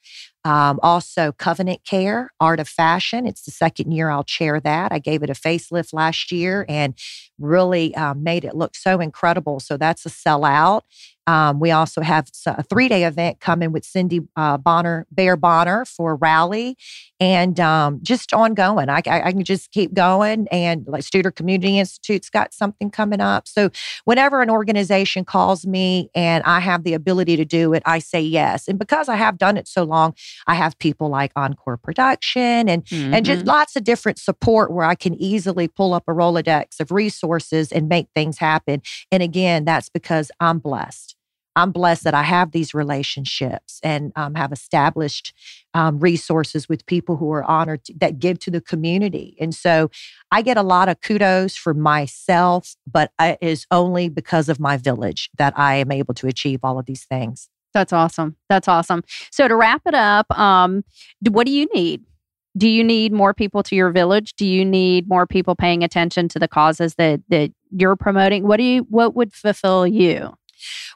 [0.46, 3.26] Um, also, Covenant Care, Art of Fashion.
[3.26, 4.92] It's the second year I'll chair that.
[4.92, 6.98] I gave it a facelift last year and
[7.40, 9.60] really um, made it look so incredible.
[9.60, 10.82] So that's a sellout.
[11.26, 15.86] Um, we also have a three day event coming with Cindy uh, Bonner, Bear Bonner
[15.86, 16.76] for Rally
[17.22, 18.90] and um, just ongoing.
[18.90, 20.50] I, I, I can just keep going.
[20.50, 23.48] And like Studer Community Institute's got something coming up.
[23.48, 23.70] So
[24.04, 28.20] whenever an organization calls me and I have the ability to do it, I say
[28.20, 28.68] yes.
[28.68, 30.14] And because I have done it so long,
[30.46, 33.24] I have people like Encore Production and and Mm-hmm.
[33.24, 37.23] just lots of different support where I can easily pull up a Rolodex of resources
[37.24, 38.82] and make things happen.
[39.12, 41.16] And again, that's because I'm blessed.
[41.56, 45.34] I'm blessed that I have these relationships and um, have established
[45.74, 49.36] um, resources with people who are honored to, that give to the community.
[49.40, 49.92] And so
[50.32, 54.78] I get a lot of kudos for myself, but it is only because of my
[54.78, 57.50] village that I am able to achieve all of these things.
[57.74, 58.36] That's awesome.
[58.50, 59.04] That's awesome.
[59.32, 60.84] So to wrap it up, um,
[61.30, 62.04] what do you need?
[62.56, 64.34] Do you need more people to your village?
[64.34, 68.48] Do you need more people paying attention to the causes that that you're promoting?
[68.48, 70.34] What do you what would fulfill you?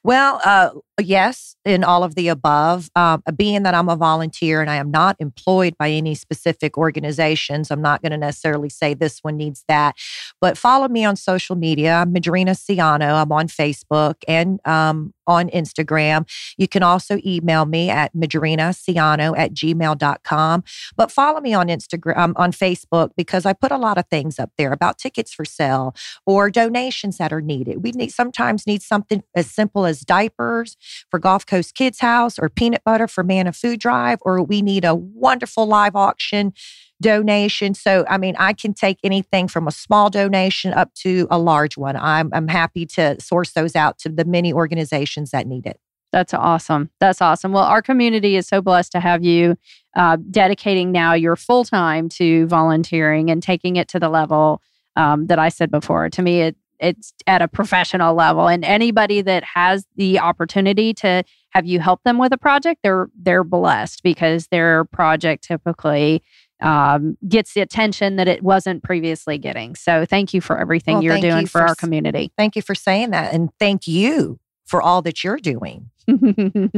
[0.04, 0.70] Well, uh,
[1.02, 2.90] yes, in all of the above.
[2.96, 7.72] Um, being that I'm a volunteer and I am not employed by any specific organizations,
[7.72, 9.96] I'm not going to necessarily say this one needs that.
[10.40, 11.96] But follow me on social media.
[11.96, 13.22] I'm Madrina Ciano.
[13.22, 16.28] I'm on Facebook and um, on Instagram.
[16.58, 20.64] You can also email me at madrinaciano at gmail.com.
[20.96, 24.40] But follow me on Instagram, um, on Facebook, because I put a lot of things
[24.40, 27.84] up there about tickets for sale or donations that are needed.
[27.84, 30.78] We need sometimes need something as simple as diapers
[31.12, 34.86] for Gulf Coast Kids House or peanut butter for Manna Food Drive, or we need
[34.86, 36.54] a wonderful live auction
[37.02, 37.74] donation.
[37.74, 41.78] So, I mean, I can take anything from a small donation up to a large
[41.78, 41.96] one.
[41.96, 45.80] I'm, I'm happy to source those out to the many organizations that need it.
[46.12, 46.90] That's awesome.
[47.00, 47.52] That's awesome.
[47.52, 49.58] Well, our community is so blessed to have you
[49.96, 54.62] uh, dedicating now your full time to volunteering and taking it to the level
[54.96, 56.10] um, that I said before.
[56.10, 61.24] To me, it it's at a professional level, and anybody that has the opportunity to
[61.50, 66.22] have you help them with a project, they're they're blessed because their project typically
[66.62, 69.76] um, gets the attention that it wasn't previously getting.
[69.76, 72.32] So thank you for everything Well, you're doing you for, for our community.
[72.38, 73.34] Thank you for saying that.
[73.34, 75.90] And thank you for all that you're doing.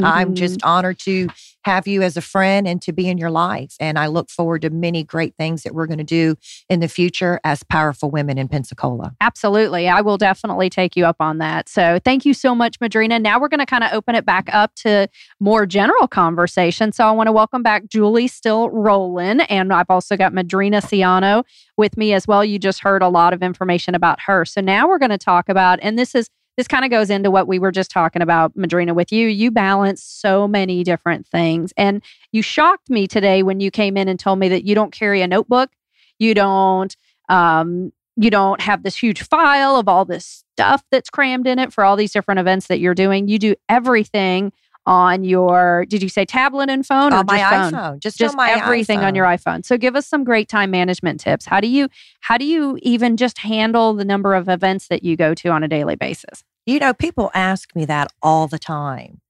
[0.02, 1.28] I'm just honored to
[1.66, 3.76] have you as a friend and to be in your life.
[3.80, 6.36] And I look forward to many great things that we're going to do
[6.70, 9.14] in the future as powerful women in Pensacola.
[9.22, 9.88] Absolutely.
[9.88, 11.70] I will definitely take you up on that.
[11.70, 13.22] So thank you so much, Madrina.
[13.22, 15.08] Now we're going to kind of open it back up to
[15.40, 16.92] more general conversation.
[16.92, 19.50] So I want to welcome back Julie Still Rowland.
[19.52, 21.44] And I've also got Madrina Ciano
[21.78, 22.44] with me as well.
[22.44, 24.46] You just heard a lot of information about her.
[24.46, 26.30] So now we're going to talk about, and this is
[26.60, 29.30] this kind of goes into what we were just talking about, Madrina, with you.
[29.30, 31.72] You balance so many different things.
[31.78, 32.04] And
[32.34, 35.22] you shocked me today when you came in and told me that you don't carry
[35.22, 35.70] a notebook.
[36.18, 36.94] You don't
[37.30, 41.72] um, you don't have this huge file of all this stuff that's crammed in it
[41.72, 43.30] for all these different events that you're doing.
[43.30, 44.52] You do everything
[44.90, 47.74] on your, did you say tablet and phone or on my phone?
[47.74, 49.64] iPhone, just, Just on my everything on your iPhone.
[49.64, 51.46] So give us some great time management tips.
[51.46, 51.90] How do you
[52.22, 55.64] how do you even just handle the number of events that you go to on
[55.64, 56.44] a daily basis?
[56.66, 59.22] You know, people ask me that all the time.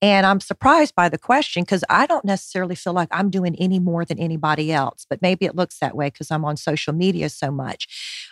[0.00, 3.78] And I'm surprised by the question because I don't necessarily feel like I'm doing any
[3.78, 7.28] more than anybody else, but maybe it looks that way because I'm on social media
[7.28, 7.86] so much.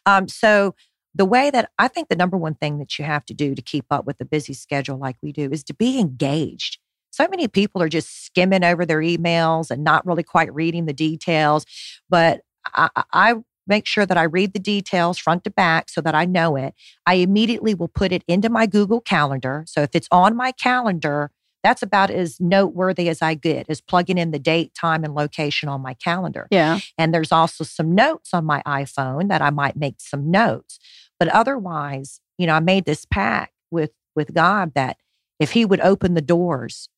[0.07, 0.75] Um, so,
[1.15, 3.63] the way that I think the number one thing that you have to do to
[3.63, 6.79] keep up with a busy schedule like we do is to be engaged.
[7.11, 10.93] So many people are just skimming over their emails and not really quite reading the
[10.93, 11.65] details.
[12.11, 12.41] But
[12.75, 13.35] I, I- I
[13.67, 16.75] make sure that I read the details front to back so that I know it.
[17.07, 19.65] I immediately will put it into my Google Calendar.
[19.67, 21.31] So if it's on my calendar,
[21.63, 25.71] that's about as noteworthy as I get, is plugging in the date, time, and location
[25.71, 26.47] on my calendar.
[26.51, 26.81] Yeah.
[26.99, 30.79] And there's also some notes on my iPhone that I might make some notes.
[31.25, 34.99] But otherwise, you know, I made this pact with with God that
[35.41, 36.91] if He would open the doors,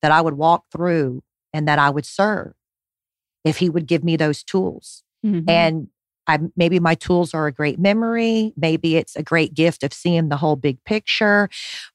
[0.00, 2.54] that I would walk through and that I would serve.
[3.44, 5.02] If He would give me those tools.
[5.26, 5.50] Mhm.
[5.50, 5.88] And
[6.26, 8.52] I maybe my tools are a great memory.
[8.56, 11.48] Maybe it's a great gift of seeing the whole big picture,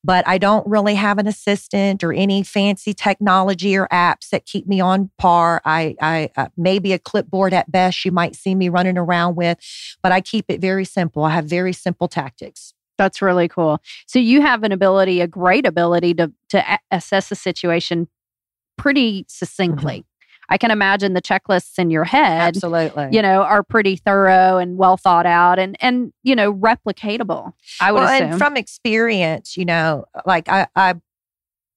[0.04, 4.68] but I don't really have an assistant or any fancy technology or apps that keep
[4.68, 5.62] me on par.
[5.66, 9.58] I, I uh, maybe a clipboard at best you might see me running around with,
[10.02, 11.24] but I keep it very simple.
[11.24, 12.74] I have very simple tactics.
[12.98, 13.82] That's really cool.
[14.08, 18.08] So you have an ability, a great ability to to assess a situation
[18.78, 20.06] pretty succinctly.
[20.50, 23.10] I can imagine the checklists in your head, Absolutely.
[23.12, 27.54] you know, are pretty thorough and well thought out and and you know, replicatable.
[27.80, 28.32] I would well, assume.
[28.32, 30.96] and from experience, you know, like I, I,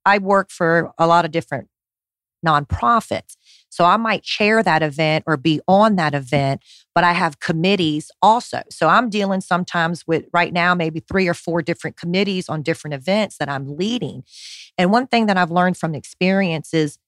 [0.04, 1.68] I work for a lot of different
[2.44, 3.36] nonprofits.
[3.68, 6.62] So I might chair that event or be on that event,
[6.94, 8.62] but I have committees also.
[8.68, 12.94] So I'm dealing sometimes with right now, maybe three or four different committees on different
[12.94, 14.24] events that I'm leading.
[14.76, 16.98] And one thing that I've learned from experience is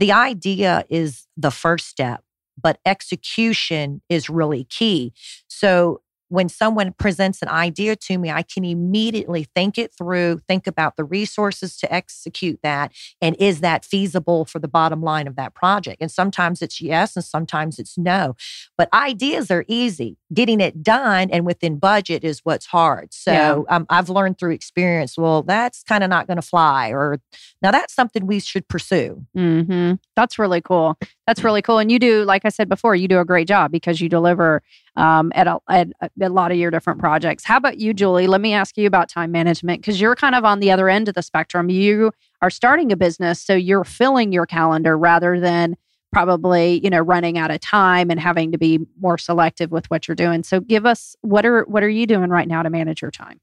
[0.00, 2.24] the idea is the first step,
[2.60, 5.12] but execution is really key.
[5.46, 6.00] So
[6.30, 10.96] when someone presents an idea to me, I can immediately think it through, think about
[10.96, 12.92] the resources to execute that.
[13.20, 15.98] And is that feasible for the bottom line of that project?
[16.00, 18.36] And sometimes it's yes, and sometimes it's no.
[18.78, 20.16] But ideas are easy.
[20.32, 23.12] Getting it done and within budget is what's hard.
[23.12, 23.58] So Yeah.
[23.68, 26.90] um, I've learned through experience, well, that's kind of not going to fly.
[26.90, 27.20] Or
[27.60, 29.26] now that's something we should pursue.
[29.34, 30.96] hmm That's really cool.
[31.26, 31.78] That's really cool.
[31.78, 34.62] And you do, like I said before, you do a great job because you deliver
[34.96, 35.88] um, at, a, at
[36.20, 37.44] a lot of your different projects.
[37.44, 38.26] How about you, Julie?
[38.26, 41.08] Let me ask you about time management because you're kind of on the other end
[41.08, 41.70] of the spectrum.
[41.70, 42.12] You
[42.42, 45.76] are starting a business, so you're filling your calendar rather than
[46.12, 50.08] probably you know running out of time and having to be more selective with what
[50.08, 50.42] you're doing.
[50.42, 53.40] So give us what are what are you doing right now to manage your time?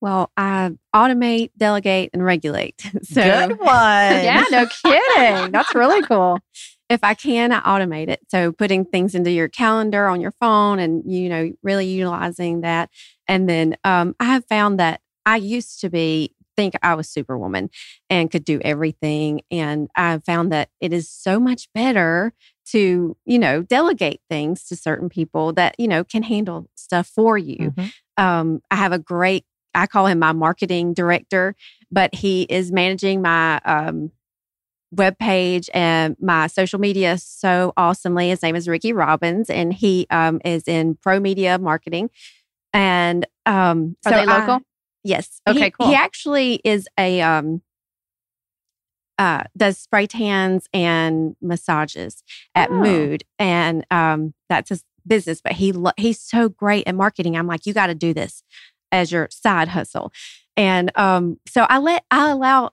[0.00, 2.82] Well, I automate, delegate, and regulate.
[3.02, 3.68] So Good one.
[3.68, 5.50] yeah, no kidding.
[5.50, 6.38] That's really cool.
[6.88, 8.20] if I can, I automate it.
[8.28, 12.90] So putting things into your calendar on your phone and, you know, really utilizing that.
[13.26, 17.70] And then um, I have found that I used to be, think I was superwoman
[18.10, 19.42] and could do everything.
[19.50, 22.32] And I found that it is so much better
[22.70, 27.38] to, you know, delegate things to certain people that, you know, can handle stuff for
[27.38, 27.72] you.
[27.72, 27.92] Mhm.
[28.16, 31.54] Um, I have a great, I call him my marketing director,
[31.90, 34.10] but he is managing my um,
[34.90, 38.30] web page and my social media so awesomely.
[38.30, 42.10] His name is Ricky Robbins, and he um, is in pro media marketing.
[42.72, 44.60] And um, Are so they I- local?
[45.04, 45.40] yes.
[45.46, 45.86] Okay, He- cool.
[45.88, 47.62] He actually is a um,
[49.18, 52.22] uh, does spray tans and massages
[52.54, 52.74] at Oh.
[52.74, 55.40] Mood, and um, that's his business.
[55.42, 57.36] But he lo- he's so great at marketing.
[57.36, 58.42] I'm like, you got to do this
[58.92, 60.12] as your side hustle,
[60.56, 62.70] and um, so I let I allow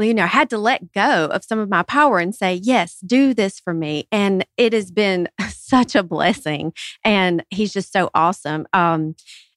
[0.00, 3.34] you know, had to let go of some of my power and say, yes, do
[3.34, 4.08] this for me.
[4.10, 6.72] And it has been such a blessing.
[7.04, 8.66] And he's just so awesome.
[8.72, 9.14] Um,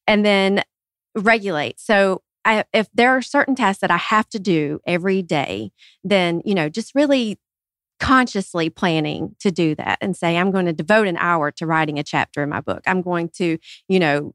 [0.08, 0.64] and then
[1.16, 1.80] regulate.
[1.80, 5.72] So I, if there are certain tasks that I have to do every day,
[6.04, 7.40] then, you know, just really
[8.00, 12.00] consciously planning to do that and say, I'm going to devote an hour to writing
[12.00, 12.82] a chapter in my book.
[12.86, 14.34] I'm going to, you know,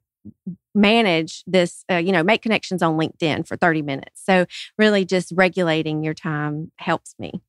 [0.75, 4.23] manage this, uh, you know, make connections on LinkedIn for 30 minutes.
[4.25, 4.47] So,
[4.79, 7.41] really just regulating your time helps me.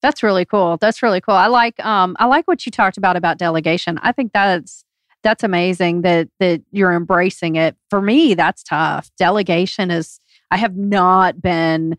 [0.00, 0.76] That's really cool.
[0.76, 1.34] That's really cool.
[1.34, 3.98] I like um I like what you talked about about delegation.
[4.02, 4.84] I think that's
[5.22, 7.76] that's amazing that that you're embracing it.
[7.90, 9.10] For me, that's tough.
[9.18, 10.20] Delegation is
[10.50, 11.98] I have not been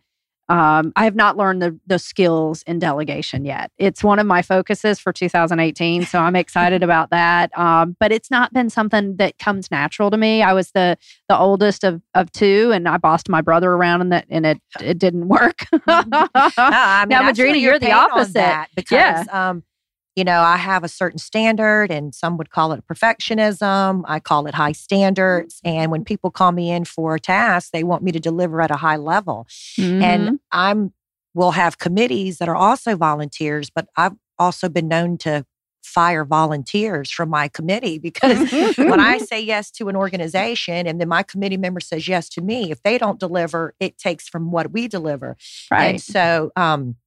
[0.50, 3.72] um, I have not learned the, the skills in delegation yet.
[3.78, 7.56] It's one of my focuses for 2018, so I'm excited about that.
[7.58, 10.41] Um, but it's not been something that comes natural to me.
[10.41, 10.97] I was the
[11.28, 14.60] the oldest of, of two, and I bossed my brother around, and that and it
[14.82, 15.60] it didn't work.
[15.72, 16.10] Mm-hmm.
[16.10, 16.28] no,
[16.58, 18.68] I mean, now, Madrina, you're the opposite.
[18.76, 19.26] because yeah.
[19.32, 19.64] um,
[20.20, 24.04] you know, I have a certain standard, and some would call it perfectionism.
[24.06, 25.62] I call it high standards.
[25.64, 28.70] And when people call me in for a task, they want me to deliver at
[28.70, 29.48] a high level.
[29.78, 30.04] Mm-hmm.
[30.04, 30.92] And I'm
[31.34, 35.46] will have committees that are also volunteers, but I've also been known to
[35.84, 41.08] fire volunteers from my committee because when I say yes to an organization and then
[41.08, 44.74] my committee member says yes to me, if they don't deliver, it takes from what
[44.74, 45.38] we deliver.
[45.72, 45.92] Right.
[45.92, 46.98] And so um,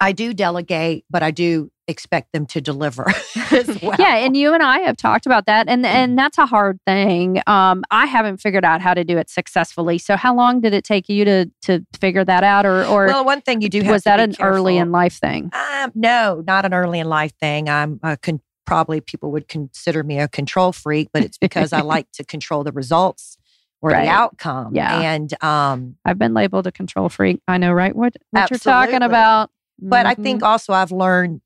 [0.00, 3.06] I do delegate, but I do expect them to deliver
[3.52, 3.96] as well.
[3.98, 6.16] Yeah, and you and I have talked about that, and and mm-hmm.
[6.16, 7.40] that's a hard thing.
[7.46, 9.98] Um, I haven't figured out how to do it successfully.
[9.98, 13.24] So, how long did it take you to to figure that out, or or well,
[13.24, 14.56] one thing you do was that an careful.
[14.56, 15.50] early in life thing?
[15.52, 17.68] Um, no, not an early in life thing.
[17.68, 21.82] I'm a con- probably people would consider me a control freak, but it's because I
[21.82, 23.36] like to control the results
[23.82, 24.04] or right.
[24.04, 24.74] the outcome.
[24.74, 27.40] Yeah, and um, I've been labeled a control freak.
[27.46, 27.94] I know, right?
[27.94, 29.50] What what you're talking about.
[29.78, 30.20] But mm-hmm.
[30.20, 31.40] I think also I've learned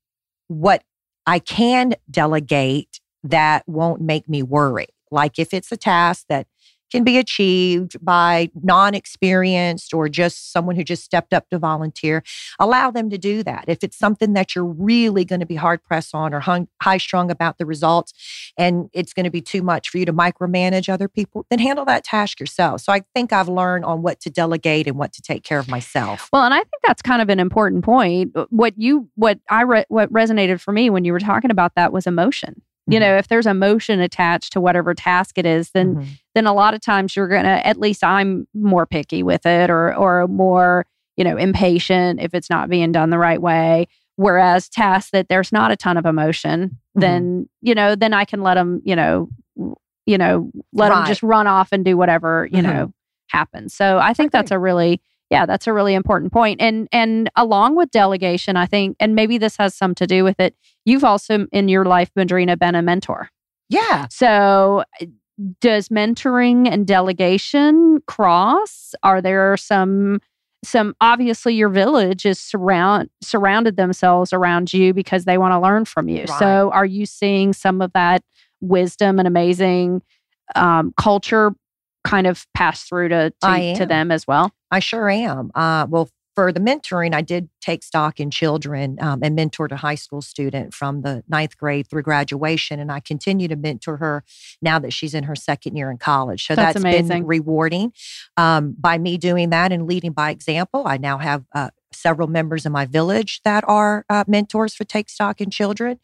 [0.47, 0.83] what
[1.25, 4.87] I can delegate that won't make me worry.
[5.11, 6.47] Like if it's a task that
[6.91, 12.23] can be achieved by non experienced or just someone who just stepped up to volunteer,
[12.59, 13.65] allow them to do that.
[13.67, 17.31] If it's something that you're really going to be hard pressed on or high strung
[17.31, 18.13] about the results
[18.57, 21.85] and it's going to be too much for you to micromanage other people, then handle
[21.85, 22.81] that task yourself.
[22.81, 25.67] So I think I've learned on what to delegate and what to take care of
[25.67, 26.29] myself.
[26.33, 28.35] Well, and I think that's kind of an important point.
[28.49, 31.93] What you, what I, re- what resonated for me when you were talking about that
[31.93, 32.61] was emotion
[32.91, 33.09] you mm-hmm.
[33.09, 36.09] know if there's emotion attached to whatever task it is then mm-hmm.
[36.35, 39.95] then a lot of times you're gonna at least i'm more picky with it or
[39.95, 40.85] or more
[41.17, 45.51] you know impatient if it's not being done the right way whereas tasks that there's
[45.51, 47.01] not a ton of emotion mm-hmm.
[47.01, 49.29] then you know then i can let them you know
[50.05, 50.99] you know let right.
[50.99, 52.71] them just run off and do whatever you mm-hmm.
[52.71, 52.93] know
[53.27, 57.29] happens so i think that's a really yeah that's a really important point and and
[57.35, 60.55] along with delegation i think and maybe this has some to do with it
[60.85, 63.29] you've also in your life madrina been a mentor.
[63.69, 64.07] Yeah.
[64.09, 64.83] So
[65.61, 68.93] does mentoring and delegation cross?
[69.03, 70.19] Are there some
[70.61, 75.85] some obviously your village is surround surrounded themselves around you because they want to learn
[75.85, 76.25] from you.
[76.25, 76.39] Right.
[76.39, 78.23] so are you seeing some of that
[78.59, 80.01] wisdom and amazing
[80.55, 81.53] um, culture
[82.09, 85.51] kind of pass through to to, to them as well I sure am.
[85.55, 89.75] Uh, well, for the mentoring, I did take stock in children um, and mentored a
[89.75, 92.79] high school student from the ninth grade through graduation.
[92.79, 94.23] And I continue to mentor her
[94.61, 96.45] now that she's in her second year in college.
[96.45, 97.91] So that's, that's been rewarding.
[98.37, 102.65] Um, by me doing that and leading by example, I now have uh, several members
[102.65, 105.99] in my village that are uh, mentors for Take Stock in Children.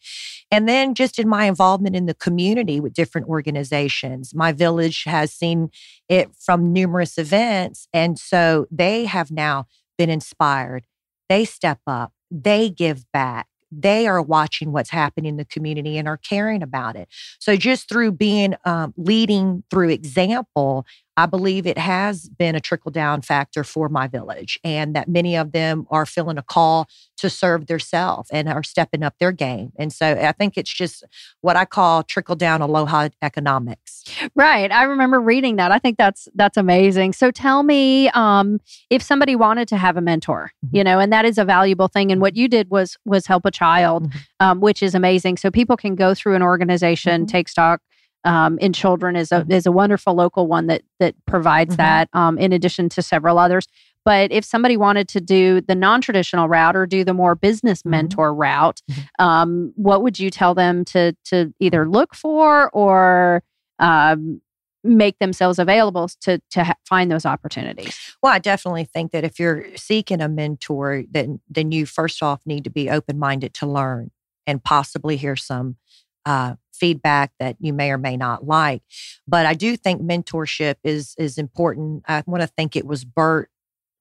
[0.51, 5.31] And then just in my involvement in the community with different organizations, my village has
[5.31, 5.69] seen
[6.09, 7.87] it from numerous events.
[7.93, 9.67] And so they have now
[9.97, 10.85] been inspired.
[11.29, 13.47] They step up, they give back.
[13.71, 17.09] They are watching what's happening in the community and are caring about it.
[17.39, 20.85] So, just through being um, leading through example,
[21.17, 25.35] I believe it has been a trickle down factor for my village, and that many
[25.35, 26.87] of them are feeling a call
[27.17, 29.71] to serve theirself and are stepping up their game.
[29.79, 31.03] And so I think it's just
[31.41, 34.03] what I call trickle down aloha economics.
[34.35, 34.71] Right.
[34.71, 35.71] I remember reading that.
[35.71, 37.13] I think that's that's amazing.
[37.13, 38.59] So tell me, um,
[38.89, 40.75] if somebody wanted to have a mentor, mm-hmm.
[40.75, 42.11] you know, and that is a valuable thing.
[42.11, 44.19] And what you did was was help a child, mm-hmm.
[44.41, 45.37] um, which is amazing.
[45.37, 47.31] So people can go through an organization, mm-hmm.
[47.31, 47.81] take stock
[48.25, 49.51] um, in children is a mm-hmm.
[49.51, 51.83] is a wonderful local one that that provides mm-hmm.
[51.83, 53.67] that um, in addition to several others.
[54.03, 57.79] But if somebody wanted to do the non traditional route or do the more business
[57.79, 57.91] mm-hmm.
[57.91, 59.23] mentor route, mm-hmm.
[59.23, 63.43] um, what would you tell them to to either look for or
[63.79, 64.41] um,
[64.85, 68.15] make themselves available to to ha- find those opportunities.
[68.21, 72.41] Well, I definitely think that if you're seeking a mentor, then then you first off
[72.45, 74.11] need to be open minded to learn
[74.47, 75.77] and possibly hear some
[76.25, 78.81] uh, feedback that you may or may not like.
[79.27, 82.03] But I do think mentorship is is important.
[82.07, 83.49] I want to think it was Bert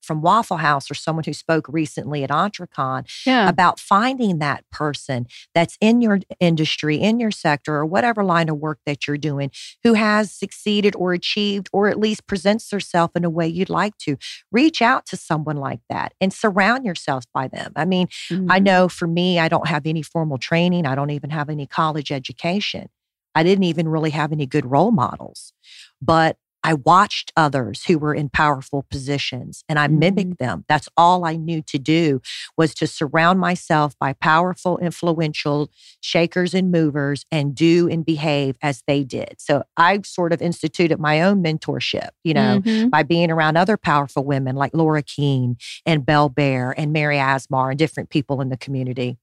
[0.05, 3.49] from Waffle House or someone who spoke recently at EntreCon Yeah.
[3.49, 8.59] about finding that person that's in your industry, in your sector, or whatever line of
[8.59, 9.51] work that you're doing,
[9.83, 13.97] who has succeeded or achieved, or at least presents herself in a way you'd like
[13.99, 14.17] to.
[14.53, 17.73] Reach out to someone like that and surround yourself by them.
[17.77, 18.63] I mean, I Mhm.
[18.63, 22.13] know for me, I don't have any formal training, I don't even have any college
[22.13, 22.89] education.
[23.35, 25.53] I didn't even really have any good role models,
[26.01, 30.65] but I watched others who were in powerful positions and I mimicked them.
[30.67, 32.23] That's all I knew to do
[32.57, 38.83] was to surround myself by powerful, influential shakers and movers and do and behave as
[38.87, 39.35] they did.
[39.39, 42.91] So I sort of instituted my own mentorship, you know, Mhm.
[42.91, 47.71] by being around other powerful women like Laura Keene and Belle Bear and Mary Asmar
[47.71, 49.19] and different people in the community.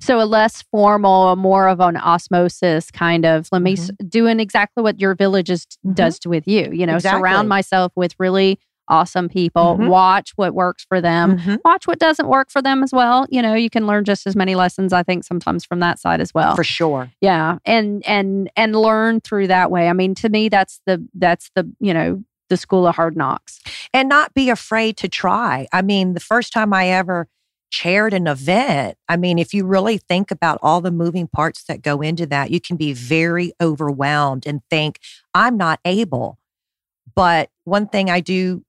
[0.00, 3.48] So a less formal, a more of an osmosis kind of.
[3.52, 5.94] Let me s doing exactly what your village is, Mhm.
[5.94, 6.70] does to with you.
[6.72, 7.20] You know, Exactly.
[7.20, 8.58] surround myself with really
[8.88, 9.78] awesome people.
[9.80, 9.88] Mhm.
[9.88, 11.38] Watch what works for them.
[11.38, 11.58] Mhm.
[11.64, 13.26] Watch what doesn't work for them as well.
[13.30, 14.92] You know, you can learn just as many lessons.
[14.92, 16.54] I think sometimes from that side as well.
[16.54, 17.10] For sure.
[17.22, 19.88] yeah, and and and learn through that way.
[19.88, 23.58] I mean, to me, that's the that's the you know the school of hard knocks.
[23.94, 25.66] And not be afraid to try.
[25.72, 27.26] I mean, the first time I ever
[27.74, 31.82] chaired an event, I mean, if you really think about all the moving parts that
[31.82, 35.00] go into that, you can be very overwhelmed and think,
[35.34, 36.38] I'm not able.
[37.16, 38.64] But one thing I do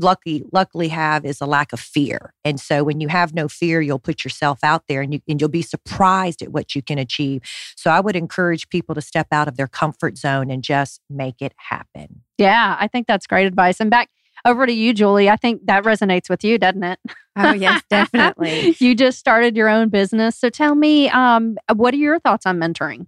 [0.00, 2.34] lucky luckily have is a lack of fear.
[2.44, 5.40] And so when you have no fear, you'll put yourself out there and you and
[5.40, 7.42] you'll be surprised at what you can achieve.
[7.76, 11.40] So I would encourage people to step out of their comfort zone and just make
[11.40, 12.22] it happen.
[12.38, 13.78] Yeah, I think that's great advice.
[13.78, 14.10] And back
[14.44, 15.30] over to you, Julie.
[15.30, 16.98] I think that resonates with you, doesn't it?
[17.36, 18.76] Oh, yes, definitely.
[18.78, 20.36] you just started your own business.
[20.36, 23.06] So tell me, um, what are your thoughts on mentoring?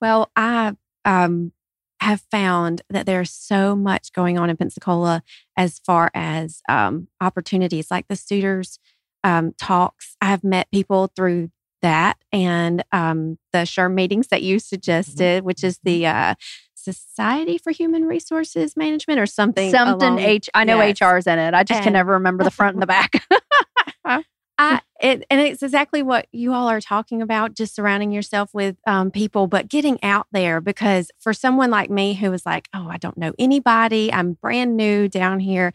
[0.00, 0.72] Well, I
[1.04, 1.52] um,
[2.00, 5.22] have found that there's so much going on in Pensacola
[5.56, 8.78] as far as um, opportunities like the Studer's
[9.22, 10.16] um, talks.
[10.20, 11.50] I've met people through
[11.82, 16.34] that and um, the SHRM meetings that you suggested, which is the uh,
[16.82, 19.70] Society for Human Resources Management or something.
[19.70, 20.50] Something H.
[20.54, 21.00] I know yes.
[21.00, 21.54] HR's in it.
[21.54, 23.22] I just can never remember the front and the back.
[24.58, 28.76] I, it, and it's exactly what you all are talking about, just surrounding yourself with
[28.86, 30.60] um, people, but getting out there.
[30.60, 34.76] Because for someone like me who was like, oh, I don't know anybody, I'm brand
[34.76, 35.72] new down here.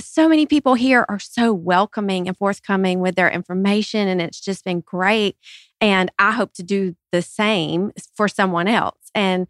[0.00, 4.64] So many people here are so welcoming and forthcoming with their information, and it's just
[4.64, 5.36] been great.
[5.80, 9.10] And I hope to do the same for someone else.
[9.14, 9.46] And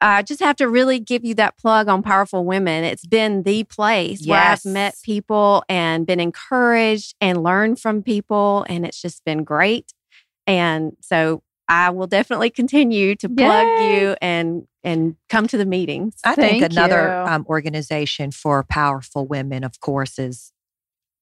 [0.00, 2.84] I just have to really give you that plug on Powerful Women.
[2.84, 8.66] It's been the place where I've met people and been encouraged and learned from people.
[8.68, 9.92] And it's just been great.
[10.46, 14.00] And so I will definitely continue to plug Yay.
[14.00, 16.14] you and and come to the meetings.
[16.24, 20.52] I think another um, organization for powerful women, of course, is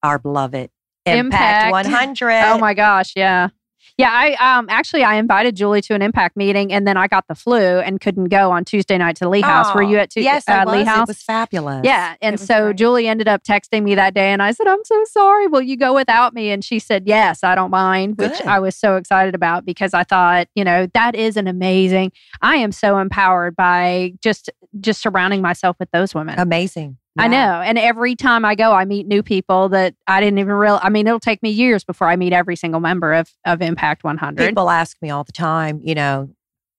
[0.03, 0.71] our beloved
[1.07, 1.71] Impact.
[1.71, 2.43] Impact, 100.
[2.47, 3.49] oh my gosh, yeah.
[3.97, 7.29] Yeah, I um actually I invited Julie to an impact meeting and then I got
[7.29, 9.73] the flu and couldn't go on Tuesday night to Lee House.
[9.73, 10.65] Were you at Tu- yes, uh.
[10.67, 11.03] Lee House?
[11.03, 11.83] It was fabulous.
[11.85, 12.17] Yeah.
[12.21, 12.77] And so great.
[12.77, 15.47] Julie ended up texting me that day and I said, I'm so sorry.
[15.47, 16.51] Will you go without me?
[16.51, 20.03] And she said, Yes, I don't mind, which I was so excited about because I
[20.03, 22.11] thought, you know, that is an amazing.
[22.43, 26.39] I am so empowered by just just surrounding myself with those women.
[26.39, 26.99] Amazing.
[27.17, 27.61] I know.
[27.65, 30.89] And every time I go, I meet new people that I didn't even real I
[30.89, 34.49] mean, it'll take me years before I meet every single member of of Impact 100.
[34.49, 36.31] People ask me all the time, you know,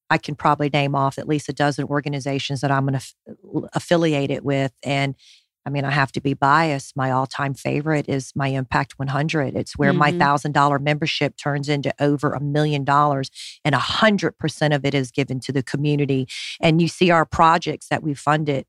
[0.09, 4.29] I can probably name off at least a dozen organizations that I'm going to affiliate
[4.29, 4.71] it with.
[4.83, 5.15] And
[5.67, 6.95] I mean, I have to be biased.
[6.95, 9.55] My all time favorite is my Impact 100.
[9.55, 10.17] It's where my Mhm.
[10.17, 13.31] $1,000 membership turns into over a million dollars,
[13.63, 16.27] and 100% of it is given to the community.
[16.61, 18.65] And you see our projects that we funded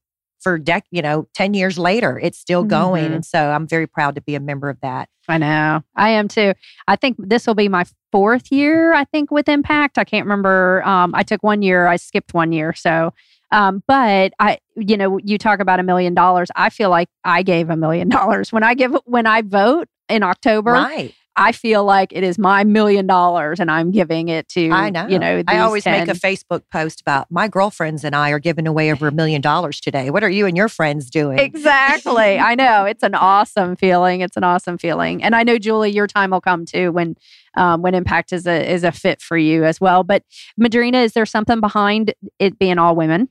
[0.46, 3.14] for dec- you know 10 years later it's still going Mhm.
[3.16, 5.82] and so i'm very proud to be a member of that I know.
[5.96, 6.54] I am too.
[6.86, 9.98] I think this will be my fourth year, I think, with Impact.
[9.98, 10.84] I can't remember.
[10.84, 12.72] Um, I took one year, I skipped one year.
[12.74, 13.12] So,
[13.50, 16.48] um, but I, you know, you talk about a million dollars.
[16.54, 20.22] I feel like I gave a million dollars when I give, when I vote in
[20.22, 20.70] October.
[20.70, 24.88] right I feel like it is my million dollars and I'm giving it to, I
[24.88, 25.06] know.
[25.06, 26.06] you know, I always 10.
[26.06, 29.42] make a Facebook post about my girlfriends and I are giving away over a million
[29.42, 30.08] dollars today.
[30.08, 31.38] What are you and your friends doing?
[31.38, 32.38] Exactly.
[32.38, 32.86] I know.
[32.86, 34.22] It's an awesome feeling.
[34.22, 35.22] It's an awesome feeling.
[35.22, 37.16] And I know Julie, your time will come too when
[37.56, 40.04] um, when impact is a is a fit for you as well.
[40.04, 40.22] But
[40.58, 43.28] Madrina, is there something behind it being all women?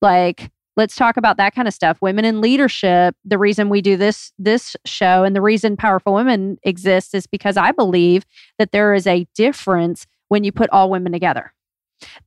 [0.00, 1.98] Like let's talk about that kind of stuff.
[2.00, 3.16] Women in leadership.
[3.24, 7.58] The reason we do this this show and the reason Powerful Women exists is because
[7.58, 8.24] I believe
[8.58, 11.52] that there is a difference when you put all women together.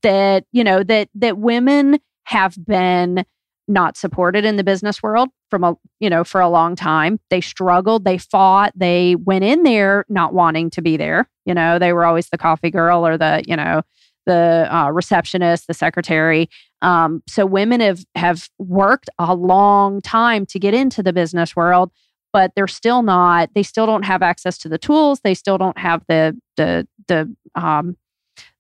[0.04, 3.26] That you know that that women have been
[3.68, 7.40] not supported in the business world from a you know for a long time they
[7.40, 11.94] struggled they fought they went in there not wanting to be there you know they
[11.94, 13.82] were always the coffee girl or the you know
[14.26, 16.50] the uh, receptionist the secretary
[16.82, 21.92] um, so women have have worked a long time to get into the business world
[22.34, 25.78] but they're still not they still don't have access to the tools they still don't
[25.78, 27.96] have the the the um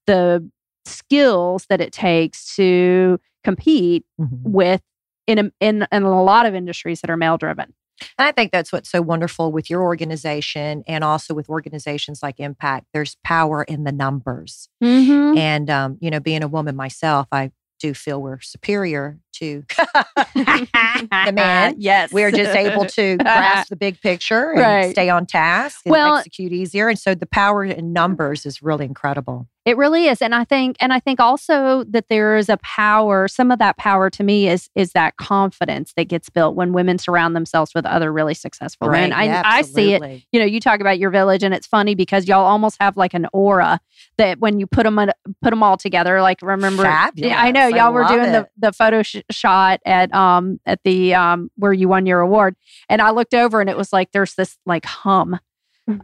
[0.07, 0.47] the
[0.85, 4.35] skills that it takes to compete Mm-hmm.
[4.51, 4.81] with
[5.27, 7.73] in a, in in a lot of industries that are male driven.
[8.17, 12.39] And I think that's what's so wonderful with your organization and also with organizations like
[12.39, 12.87] Impact.
[12.93, 14.69] There's power in the numbers.
[14.83, 15.37] Mm-hmm.
[15.37, 19.63] And, um, you know, being a woman myself, I do feel we're superior to
[20.35, 21.75] the man.
[21.79, 24.91] yes, We're just able to grasp the big picture and Right.
[24.91, 26.89] stay on task and Well- execute easier.
[26.89, 29.47] And so the power in numbers is really incredible.
[29.63, 33.27] It really is, and I think, and I think also that there is a power.
[33.27, 36.97] Some of that power to me is is that confidence that gets built when women
[36.97, 39.13] surround themselves with other really successful women.
[39.13, 40.23] I, Yeah, I see it.
[40.31, 43.13] You know, you talk about your village, and it's funny because y'all almost have like
[43.13, 43.79] an aura
[44.17, 46.23] that when you put them put them all together.
[46.23, 47.35] Like remember, Fabulous.
[47.37, 48.49] I know y'all were doing the it.
[48.57, 52.55] the photo sh- shot at um at the um where you won your award,
[52.89, 55.39] and I looked over and it was like there's this like hum.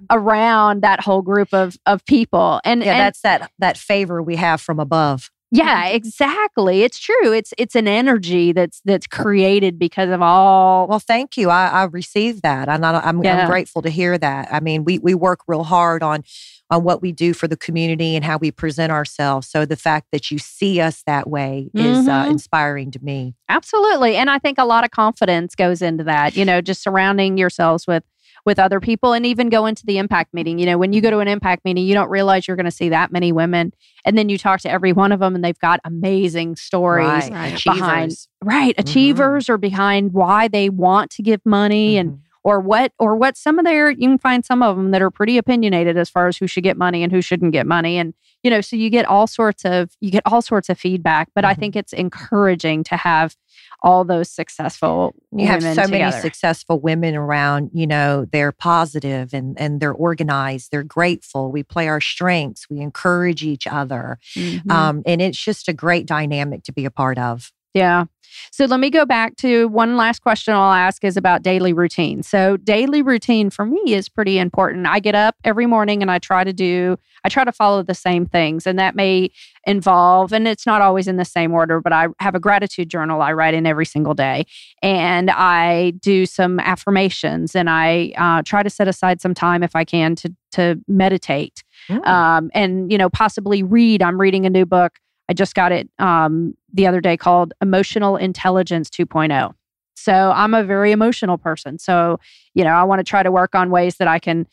[0.10, 4.36] Around that whole group of of people, and Yeah, and that's that that favor we
[4.36, 5.30] have from above.
[5.52, 6.84] yeah, exactly.
[6.84, 7.32] It's true.
[7.32, 10.88] It's it's an energy that's that's created because of all.
[10.88, 11.50] Well, thank you.
[11.50, 12.68] I, I received that.
[12.68, 13.44] I'm, not, I'm, Yeah.
[13.44, 14.50] I'm grateful to hear that.
[14.52, 16.24] I mean, we we work real hard on
[16.70, 19.48] on what we do for the community and how we present ourselves.
[19.48, 22.32] So the fact that you see us that way is uh, Mhm.
[22.32, 23.36] inspiring to me.
[23.48, 24.18] Absolutely.
[24.18, 27.88] And I think a lot of confidence goes into that, you know, just surrounding yourselves
[27.88, 28.04] with
[28.48, 30.58] with other people and even go into the impact meeting.
[30.58, 32.72] You know, when you go to an impact meeting, you don't realize you're going to
[32.72, 33.74] see that many women
[34.06, 37.06] and then you talk to every one of them and they've got amazing stories.
[37.30, 37.32] Right.
[37.32, 37.64] Right.
[37.64, 38.28] Behind- Achievers.
[38.44, 38.80] Right, Mhm.
[38.80, 42.18] achievers or behind why they want to give money and Mhm.
[42.44, 45.12] or what or what some of their you can find some of them that are
[45.12, 48.14] pretty opinionated as far as who should get money and who shouldn't get money and
[48.44, 51.44] you know so you get all sorts of you get all sorts of feedback but
[51.44, 51.58] i Mhm.
[51.60, 53.36] think it's encouraging to have
[53.84, 59.34] all those successful you have so women many successful women around you know they're positive
[59.34, 61.52] and and they're organized they're grateful.
[61.52, 64.72] We play our strengths we encourage each other Mhm.
[64.72, 68.06] um, and it's just a great dynamic to be a part of Yeah.
[68.52, 72.24] So let me go back to one last question I'll ask is about daily routine.
[72.24, 74.88] So daily routine for me is pretty important.
[74.88, 77.94] I get up every morning and I try to do I try to follow the
[77.94, 79.30] same things and that may
[79.66, 83.22] involve and it's not always in the same order, but I have a gratitude journal
[83.22, 84.46] I write in every single day
[84.82, 89.76] and I do some affirmations and I uh, try to set aside some time if
[89.76, 91.64] I can to to meditate
[92.04, 94.02] um, and you know possibly read.
[94.02, 95.00] I'm reading a new book.
[95.30, 99.54] I just got it um, the other day called Emotional Intelligence 2.0.
[99.96, 101.80] So I'm a very emotional person.
[101.80, 102.20] So
[102.54, 104.48] you know I want to try to work on ways that I can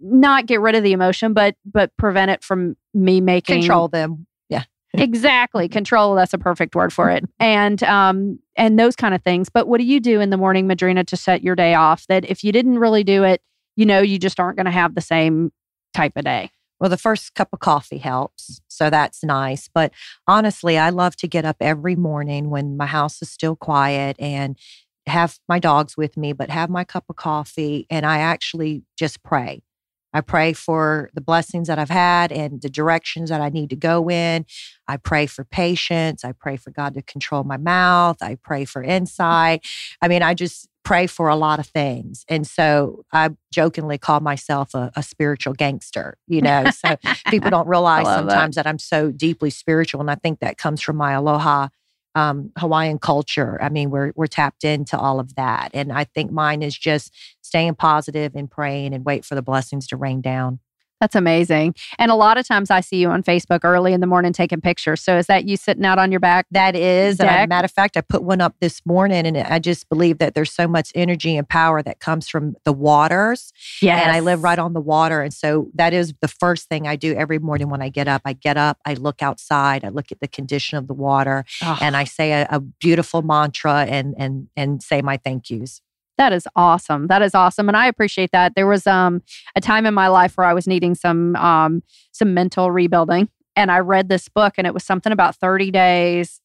[0.00, 4.26] not get rid of the emotion, but but prevent it from me making control them.
[4.48, 4.64] Yeah.
[4.94, 5.68] Exactly.
[5.68, 7.24] Control that's a perfect word for it.
[7.38, 9.48] And um and those kind of things.
[9.48, 12.24] But what do you do in the morning madrina to set your day off that
[12.24, 13.42] if you didn't really do it
[13.76, 15.52] you know you just aren't going to have the same
[15.94, 16.50] type of day
[16.82, 18.60] Well, the first cup of coffee helps.
[18.66, 19.68] So that's nice.
[19.72, 19.92] But
[20.26, 24.58] honestly, I love to get up every morning when my house is still quiet and
[25.06, 27.86] have my dogs with me, but have my cup of coffee.
[27.88, 29.62] And I actually just pray.
[30.12, 33.76] I pray for the blessings that I've had and the directions that I need to
[33.76, 34.44] go in.
[34.88, 36.24] I pray for patience.
[36.24, 38.16] I pray for God to control my mouth.
[38.20, 39.64] I pray for insight.
[40.02, 42.24] I mean, I just pray for a lot of things.
[42.28, 46.70] And so I jokingly call myself a, a spiritual gangster, you know.
[46.70, 46.96] So
[47.28, 48.30] people don't realize love that.
[48.30, 48.66] sometimes that.
[48.66, 50.00] I'm so deeply spiritual.
[50.00, 51.68] And I think that comes from my aloha
[52.14, 53.58] um, Hawaiian culture.
[53.62, 55.70] I mean, we're we're tapped into all of that.
[55.72, 59.86] And I think mine is just staying positive and praying and wait for the blessings
[59.88, 60.60] to rain down.
[61.02, 64.06] That's amazing and a lot of times i see you on facebook early in the
[64.06, 67.28] morning taking pictures so is that you sitting out on your back That is, and
[67.28, 67.46] Deck.
[67.46, 70.34] a matter of fact, I put one up this morning, and I just believe that
[70.34, 73.52] there's so much energy and power that comes from the waters.
[73.80, 76.86] yeah And I live right on the water, and so that is the first thing
[76.86, 78.22] I do every morning when I get up.
[78.24, 81.44] I get up, I look outside, I look at the condition of the water,
[81.80, 85.80] and I say a, a beautiful mantra and and and say my thank yous.
[86.18, 87.06] That is awesome.
[87.06, 88.54] That is awesome, and I appreciate that.
[88.54, 89.22] There was um
[89.56, 91.82] a time in my life where I was needing some um
[92.12, 96.40] some mental rebuilding, and I read this book, and it was something about thirty days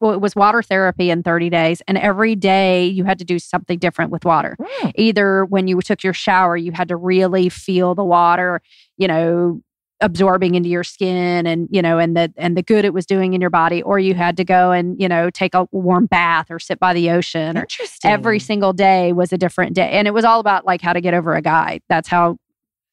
[0.00, 3.38] well, it was water therapy in 30 days, and every day you had to do
[3.38, 4.56] something different with water.
[4.60, 4.92] Mm.
[4.94, 8.62] Either when you took your shower, you had to really feel the water,
[8.96, 9.60] you know,
[10.00, 13.34] absorbing into your skin and you know and the and the good it was doing
[13.34, 16.46] in your body or you had to go and you know take a warm bath
[16.50, 18.08] or sit by the ocean Interesting.
[18.08, 21.00] every single day was a different day and it was all about like how to
[21.00, 22.38] get over a guy that's how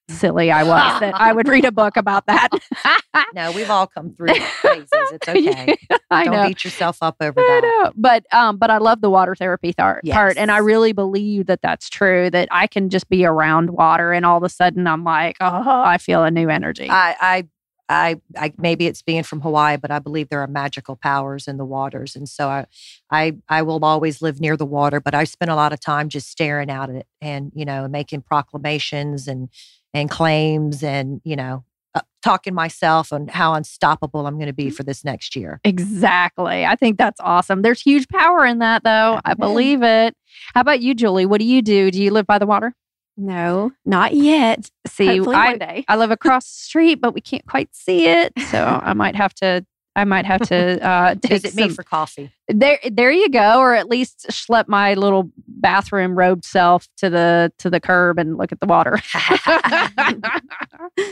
[0.10, 2.49] silly i was that i would read a book about that
[3.34, 4.88] No, we've all come through phases.
[4.91, 5.76] It's okay.
[6.12, 7.91] i Don't know beat yourself up over that.
[7.95, 11.62] But um, but I love the water therapy thar- part, and I really believe that
[11.62, 12.30] that's true.
[12.30, 15.64] That I can just be around water, and all of a sudden I'm like, oh,
[15.66, 16.88] I feel a new energy.
[16.89, 17.47] I, I,
[17.88, 21.58] I, I, maybe it's being from Hawaii, but I believe there are magical powers in
[21.58, 22.66] the waters, and so I,
[23.12, 24.99] I, I will always live near the water.
[24.99, 27.88] But I spend a lot of time just staring out at it, and you know,
[27.88, 29.49] making proclamations and
[29.96, 31.64] and claims, and you know,
[31.96, 35.60] uh, talking myself on how unstoppable I'm going to be for this next year.
[35.64, 36.66] exactly.
[36.66, 37.62] I think that's awesome.
[37.62, 39.20] There's huge power in that, though.
[39.24, 40.16] I believe it.
[40.54, 41.26] How about you, Julie?
[41.26, 41.89] What do you do?
[41.89, 42.74] Do you live by the water?
[43.18, 44.70] No, not yet.
[44.86, 45.86] See, Hopefully I, one day.
[45.88, 49.34] I live across the street, but we can't quite see it, so I might have
[49.36, 49.66] to.
[49.96, 52.32] I might have to uh, take Visit me for coffee.
[52.48, 57.52] there there you go or at least schlep my little bathroom robed self to the
[57.60, 59.00] to the curb and look at the water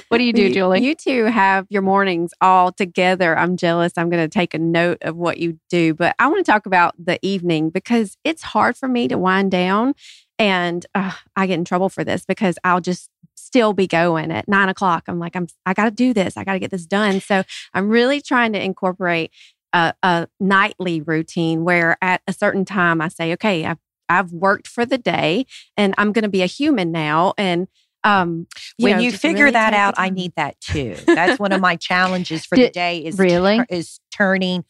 [0.10, 3.38] what do you do julie You two have your mornings all together.
[3.38, 3.94] I'm jealous.
[3.98, 6.66] I'm going to take a note of what you do, but I want to talk
[6.66, 9.94] about the evening because it's hard for me to wind down,
[10.38, 14.48] and uh, I get in trouble for this because I'll just still be going at
[14.48, 15.04] nine o'clock.
[15.08, 16.38] I'm like, I'm I got to do this.
[16.38, 17.20] I got to get this done.
[17.20, 19.32] So I'm really trying to incorporate
[19.74, 23.80] a, a nightly routine where at a certain time I say, okay, I've
[24.10, 25.46] I've worked for the day,
[25.78, 27.68] and I'm going to be a human now, and
[28.04, 30.96] um, when know, you figure really that out, I need that too.
[31.06, 33.58] That's one of my challenges for the day is really?
[33.58, 34.66] tur- is turning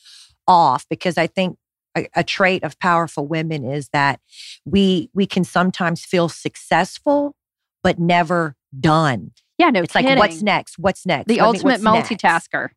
[0.48, 1.58] off because I think
[1.98, 4.20] a, a trait of powerful women is that
[4.66, 7.36] we we can sometimes feel successful
[7.84, 9.32] but never done.
[9.58, 10.80] yeah no It's like what's next?
[10.80, 11.28] What's next?
[11.28, 12.10] the Let me- ultimate next?
[12.10, 12.70] multitasker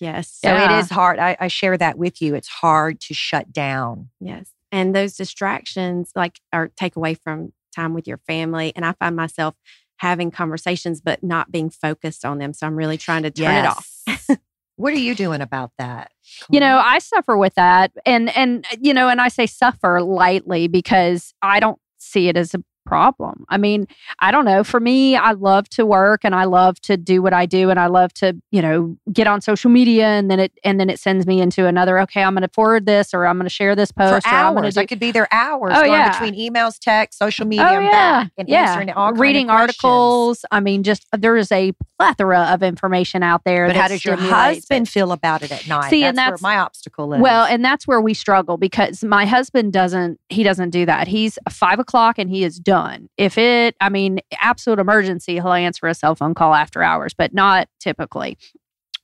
[0.00, 0.28] Yes.
[0.42, 0.76] So Yeah.
[0.76, 1.20] it is hard.
[1.20, 2.34] I, I share that with you.
[2.34, 4.10] It's hard to shut down.
[4.20, 4.50] Yes.
[4.72, 8.72] And those distractions like are take away from time with your family.
[8.74, 9.54] And I find myself
[9.98, 12.52] having conversations but not being focused on them.
[12.52, 13.88] So I'm really trying to turn it off.
[14.76, 16.10] What are you doing about that?
[16.50, 20.66] you know i suffer with that and and you know and i say suffer lightly
[20.68, 23.86] because i don't see it as a problem i mean
[24.20, 27.32] i don't know for me i love to work and i love to do what
[27.32, 30.52] i do and i love to you know get on social media and then it
[30.64, 33.36] and then it sends me into another okay i'm going to forward this or i'm
[33.36, 34.74] going to share this for post or hours.
[34.74, 36.18] to I could be there hours Oh, going yeah.
[36.20, 38.68] between emails, text, social oh, media, Oh and yeah, and yeah.
[38.70, 40.44] answering all kind of reading articles.
[40.50, 43.66] I mean, just uh, there is a plethora of information out there.
[43.66, 44.54] But how does your stimulates it.
[44.56, 45.90] husband feel about it at night?
[45.90, 47.20] See, that's and that's- where my obstacle is.
[47.20, 50.20] Well, and that's where we struggle because my husband doesn't.
[50.28, 51.08] He doesn't do that.
[51.08, 52.73] He's five o'clock and he is done.
[53.16, 57.32] If it, I mean, absolute emergency, he'll answer a cell phone call after hours, but
[57.32, 58.36] not typically.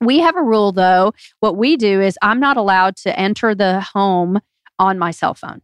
[0.00, 1.12] We have a rule though.
[1.40, 4.40] What we do is I'm not allowed to enter the home
[4.78, 5.60] on my cell phone.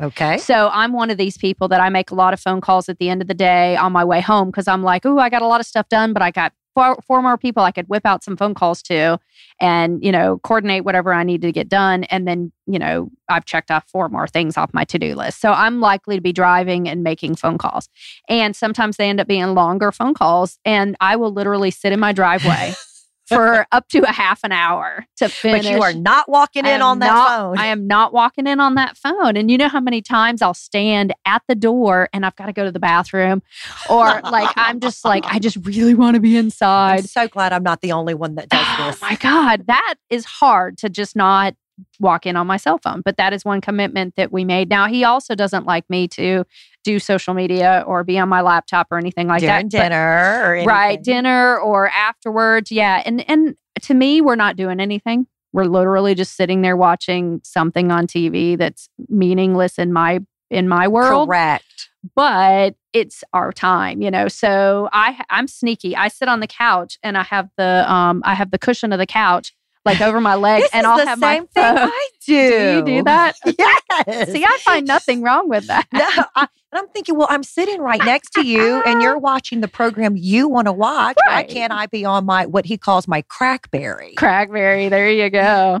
[0.00, 0.38] Okay.
[0.38, 2.98] So I'm one of these people that I make a lot of phone calls at
[2.98, 5.42] the end of the day on my way home because I'm like, oh, I got
[5.42, 8.06] a lot of stuff done, but I got four, four more people I could whip
[8.06, 9.18] out some phone calls to
[9.60, 12.04] and, you know, coordinate whatever I need to get done.
[12.04, 15.40] And then, you know, I've checked off four more things off my to do list.
[15.40, 17.88] So I'm likely to be driving and making phone calls.
[18.28, 20.58] And sometimes they end up being longer phone calls.
[20.64, 22.74] And I will literally sit in my driveway.
[23.36, 25.64] For up to a half an hour to finish.
[25.66, 27.58] But you are not walking in on that not- phone.
[27.58, 29.36] I am not walking in on that phone.
[29.36, 32.52] And you know how many times I'll stand at the door and I've got to
[32.52, 33.42] go to the bathroom
[33.88, 37.00] or like I'm just like I just really want to be inside.
[37.00, 39.00] I'm so glad I'm not the only one that does Oh this.
[39.00, 41.54] my god, that is hard to just not
[41.98, 44.68] walk in on my cell phone, but that is one commitment that we made.
[44.68, 46.44] Now, he also doesn't like me to
[46.84, 49.70] do social media or be on my laptop or anything like During that.
[49.70, 54.80] but- dinner or right dinner or afterwards yeah and and to me we're not doing
[54.80, 60.20] anything we're literally just sitting there watching something on tv that's meaningless in my
[60.50, 61.90] in my world Correct.
[62.16, 66.98] but it's our time you know so i i'm sneaky i sit on the couch
[67.02, 69.52] and i have the um i have the cushion of the couch
[69.84, 71.88] like over my leg This and i'll the have same my thing phone.
[71.90, 72.48] I do.
[72.48, 74.32] do you do that Yes.
[74.32, 76.06] see i find nothing wrong with that No,
[76.36, 79.66] I, and I'm thinking, well, I'm sitting right next to you, and you're watching the
[79.66, 81.16] program you want to watch.
[81.26, 84.14] Why can't I be on my what he calls my crackberry?
[84.14, 85.80] crackberry there you go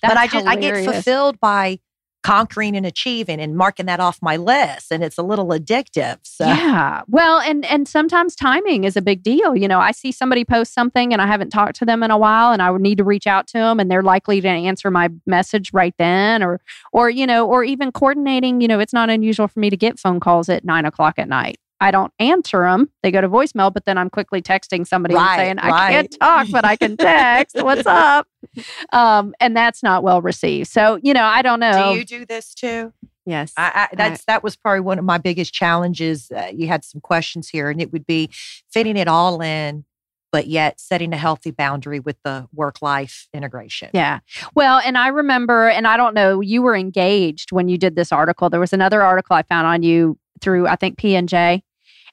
[0.00, 1.80] but I That's just I get fulfilled by
[2.22, 6.46] conquering and achieving and marking that off my list and it's a little addictive so
[6.46, 7.02] Yeah.
[7.08, 9.56] Well, and and sometimes timing is a big deal.
[9.56, 12.18] You know, I see somebody post something and I haven't talked to them in a
[12.18, 14.90] while and I would need to reach out to them and they're likely to answer
[14.90, 16.60] my message right then or
[16.92, 19.98] or you know, or even coordinating, you know, it's not unusual for me to get
[19.98, 21.58] phone calls at nine o'clock at night.
[21.80, 22.90] I don't answer them.
[23.02, 25.90] They go to voicemail, but then I'm quickly texting somebody Right, and saying, I right.
[25.92, 27.54] can't talk, but I can text.
[27.62, 28.26] What's up?
[28.92, 30.68] Um, and that's not well received.
[30.68, 31.92] So, you know, I don't know.
[31.92, 32.92] do you do this too
[33.28, 33.52] Yes.
[33.58, 36.30] I, I, that's that was probably one of my biggest challenges.
[36.34, 38.30] Uh, you had some questions here, and it would be
[38.72, 39.84] fitting it all in,
[40.32, 43.90] but yet setting a healthy boundary with the work life integration.
[43.92, 44.20] Yeah.
[44.54, 48.12] Well, and I remember, and I don't know, you were engaged when you did this
[48.12, 48.48] article.
[48.48, 51.62] There was another article I found on you through, I think, P and J.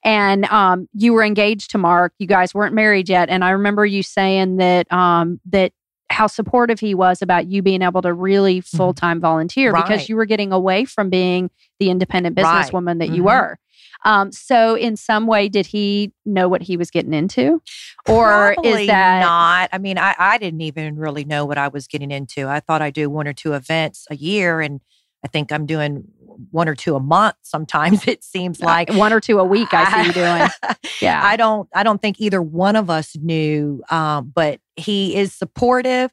[0.04, 2.12] And um, you were engaged to Mark.
[2.20, 3.30] You guys weren't married yet.
[3.30, 5.72] And I remember you saying that um, that
[6.10, 10.16] how supportive he was about you being able to really full time volunteer because you
[10.16, 11.50] were getting away from being
[11.80, 12.46] the independent Right.
[12.72, 13.26] businesswoman that you Mhm.
[13.26, 13.60] were.
[14.04, 17.62] Um, so, in some way, did he know what he was getting into,
[18.08, 19.70] or Probably is that not?
[19.74, 22.48] I mean, I, I didn't even really know what I was getting into.
[22.48, 24.82] I thought I do one or two events a year, and
[25.24, 26.04] I think I'm doing
[26.52, 27.36] one or two a month.
[27.42, 29.74] Sometimes it seems like one or two a week?
[29.74, 30.48] I see you doing.
[31.02, 31.20] Yeah.
[31.24, 36.12] I don't I don't think either one of us knew um, but he is supportive.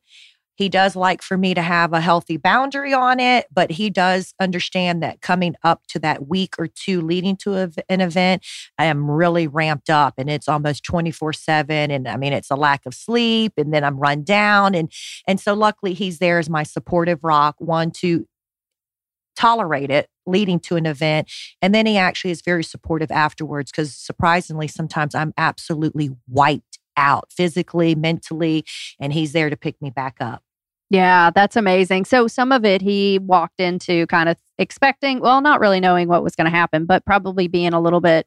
[0.55, 4.35] He does like for me to have a healthy boundary on it, but he does
[4.39, 8.45] understand that coming up to that week or two leading to a, an event,
[8.79, 12.85] I am really ramped up and it's almost 24/7 and I mean it's a lack
[12.87, 14.93] of sleep and then I'm run down and
[15.27, 18.27] and so luckily he's there as my supportive rock one to
[19.35, 21.29] tolerate it leading to an event
[21.63, 27.33] and then he actually is very supportive afterwards because surprisingly, sometimes I'm absolutely wiped out
[27.33, 28.65] physically, mentally,
[29.01, 30.43] and he's there to pick me back up.
[30.91, 32.05] Yeah, that's amazing.
[32.05, 36.23] So some of it he walked into kind of expecting, well, not really knowing what
[36.23, 38.27] was going to happen, but probably being a little bit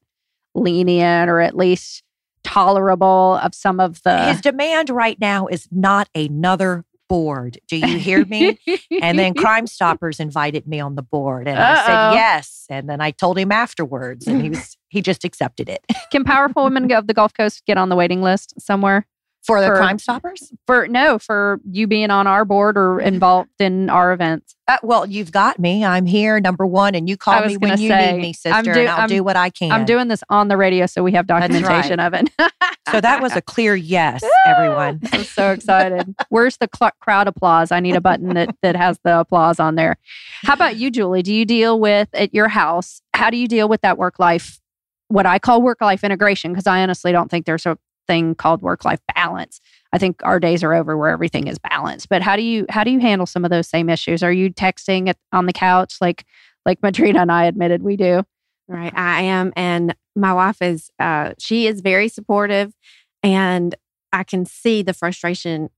[0.55, 2.01] lenient or at least
[2.43, 7.57] tolerable of some of the His demand right now is not another board.
[7.67, 8.59] Do you hear me?
[9.01, 11.85] and then Crime Stoppers invited me on the board, and I Uh-oh.
[11.85, 12.65] said yes.
[12.69, 15.81] And then I told him afterwards, and he was he just accepted it
[16.11, 19.05] Can powerful women of the Gulf Coast get on the waiting list somewhere?
[19.45, 20.51] For the For- Crime Stoppers.
[20.65, 24.55] For no, for you being on our board or involved in our events.
[24.67, 25.85] Uh, well, you've got me.
[25.85, 28.63] I'm here, number one, and you call me when you say, need me, sister, I'm
[28.63, 29.71] do- and I'll I'm- do what I can.
[29.71, 32.29] I'm doing this on the radio, so we have documentation of it.
[32.91, 35.01] so that was a clear yes, everyone.
[35.13, 36.15] I'm so excited.
[36.29, 37.71] Where's the cl- crowd applause?
[37.71, 39.97] I need a button that that has the applause on there.
[40.41, 41.21] How about you, Julie?
[41.21, 43.01] Do you deal with at your house?
[43.13, 44.59] How do you deal with that work life?
[45.09, 47.77] What I call work life integration, because I honestly don't think there's a
[48.07, 49.59] thing called work life balance.
[49.93, 52.09] I think our days are over where everything is balanced.
[52.09, 54.23] But how do you how do you handle some of those same issues?
[54.23, 56.25] Are you texting on the couch like
[56.65, 58.23] like Madrina and I admitted we do?
[58.67, 58.93] Right.
[58.95, 59.53] I am.
[59.55, 62.73] And my wife is, uh, she is very supportive.
[63.21, 63.75] And
[64.11, 65.69] I can see the frustration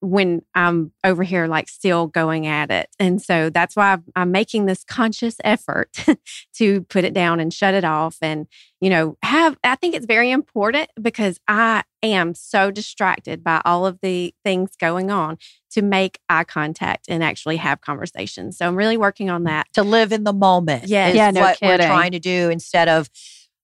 [0.00, 2.88] when I'm over here, like still going at it.
[2.98, 5.90] And so that's why I'm, I'm making this conscious effort
[6.56, 8.18] to put it down and shut it off.
[8.20, 8.46] And,
[8.80, 13.86] you know, have, I think it's very important because I am so distracted by all
[13.86, 15.38] of the things going on
[15.70, 18.58] to make eye contact and actually have conversations.
[18.58, 19.66] So I'm really working on that.
[19.74, 20.88] to live in the moment.
[20.88, 21.14] Yes.
[21.14, 21.86] Yeah, no what we're kidding.
[21.86, 23.08] trying to do instead of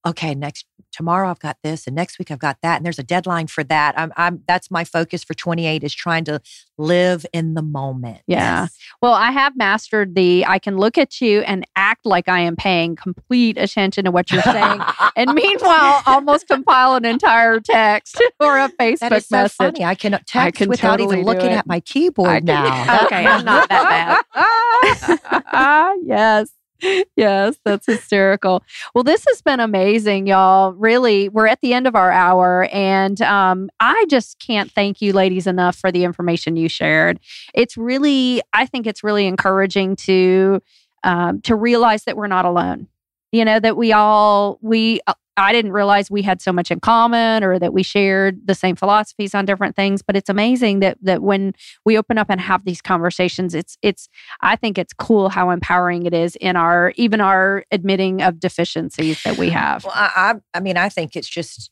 [0.07, 3.03] okay, next tomorrow I've got this, and next week I've got that, and there's a
[3.03, 3.99] deadline for that.
[3.99, 6.41] I'm, I'm that's my focus for 28 is trying to
[6.77, 8.21] live in the moment.
[8.27, 8.67] Yeah.
[9.01, 12.57] Well, I have mastered the I can look at you and act like I am
[12.57, 14.81] paying complete attention to what you're saying.
[15.17, 19.57] and meanwhile, almost compile an entire text or a Facebook That is so message.
[19.57, 19.85] funny.
[19.85, 23.03] I can uh, text can without totally even looking at my keyboard I can- now.
[23.07, 24.25] Okay, I'm not that
[25.53, 25.99] bad.
[26.05, 26.51] yes.
[27.17, 28.63] Yes, that's hysterical.
[28.95, 30.73] Well, this has been amazing, y'all.
[30.73, 35.13] Really, we're at the end of our hour, and um, I just can't thank you,
[35.13, 37.21] ladies, enough for the information you shared.
[37.55, 40.61] It's really, I think it's really encouraging to
[41.05, 42.89] um, to realize that we're not alone.
[43.33, 45.01] You know that we all we.
[45.07, 48.55] Uh, I didn't realize we had so much in common, or that we shared the
[48.55, 50.03] same philosophies on different things.
[50.03, 51.55] But it's amazing that that when
[51.87, 54.11] we open up and have these conversations, it's it's
[54.43, 59.23] I think it's cool how empowering it is in our even our admitting of deficiencies
[59.23, 59.85] that we have.
[59.85, 61.71] Well, I, I, mean, I think it's just,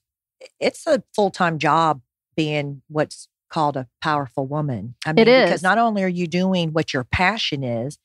[0.59, 2.01] it's a full time job
[2.37, 4.95] being what's called a powerful woman.
[5.05, 7.99] I mean, It because not only are you doing what your passion is,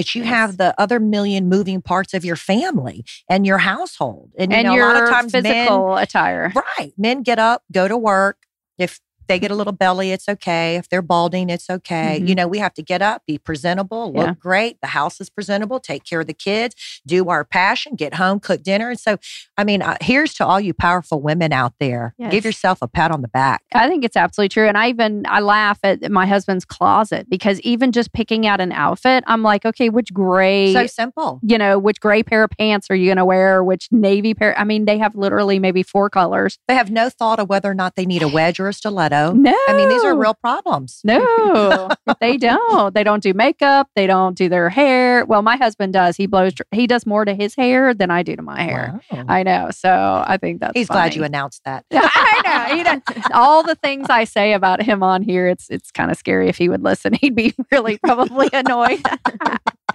[0.00, 0.30] but you Yes.
[0.30, 4.30] have the other million moving parts of your family and your household.
[4.38, 6.50] And, you and know, your a lot of times physical attire.
[6.78, 8.38] right, men get up, go to work.
[8.78, 8.98] If
[9.30, 10.76] they get a little belly, it's okay.
[10.76, 12.18] If they're balding, it's okay.
[12.20, 12.28] Mhm.
[12.28, 14.34] You know, we have to get up, be presentable, look Yeah.
[14.38, 14.78] great.
[14.82, 16.74] The house is presentable, take care of the kids,
[17.06, 18.90] do our passion, get home, cook dinner.
[18.90, 19.16] And so,
[19.56, 22.14] I mean, uh, here's to all you powerful women out there.
[22.18, 22.32] Yes.
[22.32, 23.62] Give yourself a pat on the back.
[23.74, 24.66] I think it's absolutely true.
[24.68, 28.72] And I even I laugh at my husband's closet because even just picking out an
[28.72, 31.38] outfit, I'm like, okay, which gray So simple.
[31.42, 33.62] you know, which gray pair of pants are you going to wear?
[33.62, 34.58] Which navy pair?
[34.58, 36.58] I mean, they have literally maybe four colors.
[36.68, 39.19] They have no thought of whether or not they need a wedge or a stiletto.
[39.28, 41.00] No, I mean, these are real problems.
[41.04, 41.90] No,
[42.20, 42.94] they don't.
[42.94, 43.88] They don't do makeup.
[43.94, 45.24] They don't do their hair.
[45.24, 46.16] Well, my husband does.
[46.16, 46.52] He blows.
[46.72, 49.00] He does more to his hair than I do to my hair.
[49.12, 49.24] Wow.
[49.28, 49.70] I know.
[49.70, 50.72] So I think that's.
[50.74, 51.84] He's glad you announced that.
[51.92, 53.14] I know.
[53.14, 53.22] He.
[53.32, 56.56] All the things I say about him on here, it's it's kind of scary if
[56.56, 57.12] he would listen.
[57.20, 59.02] He'd be really probably annoyed.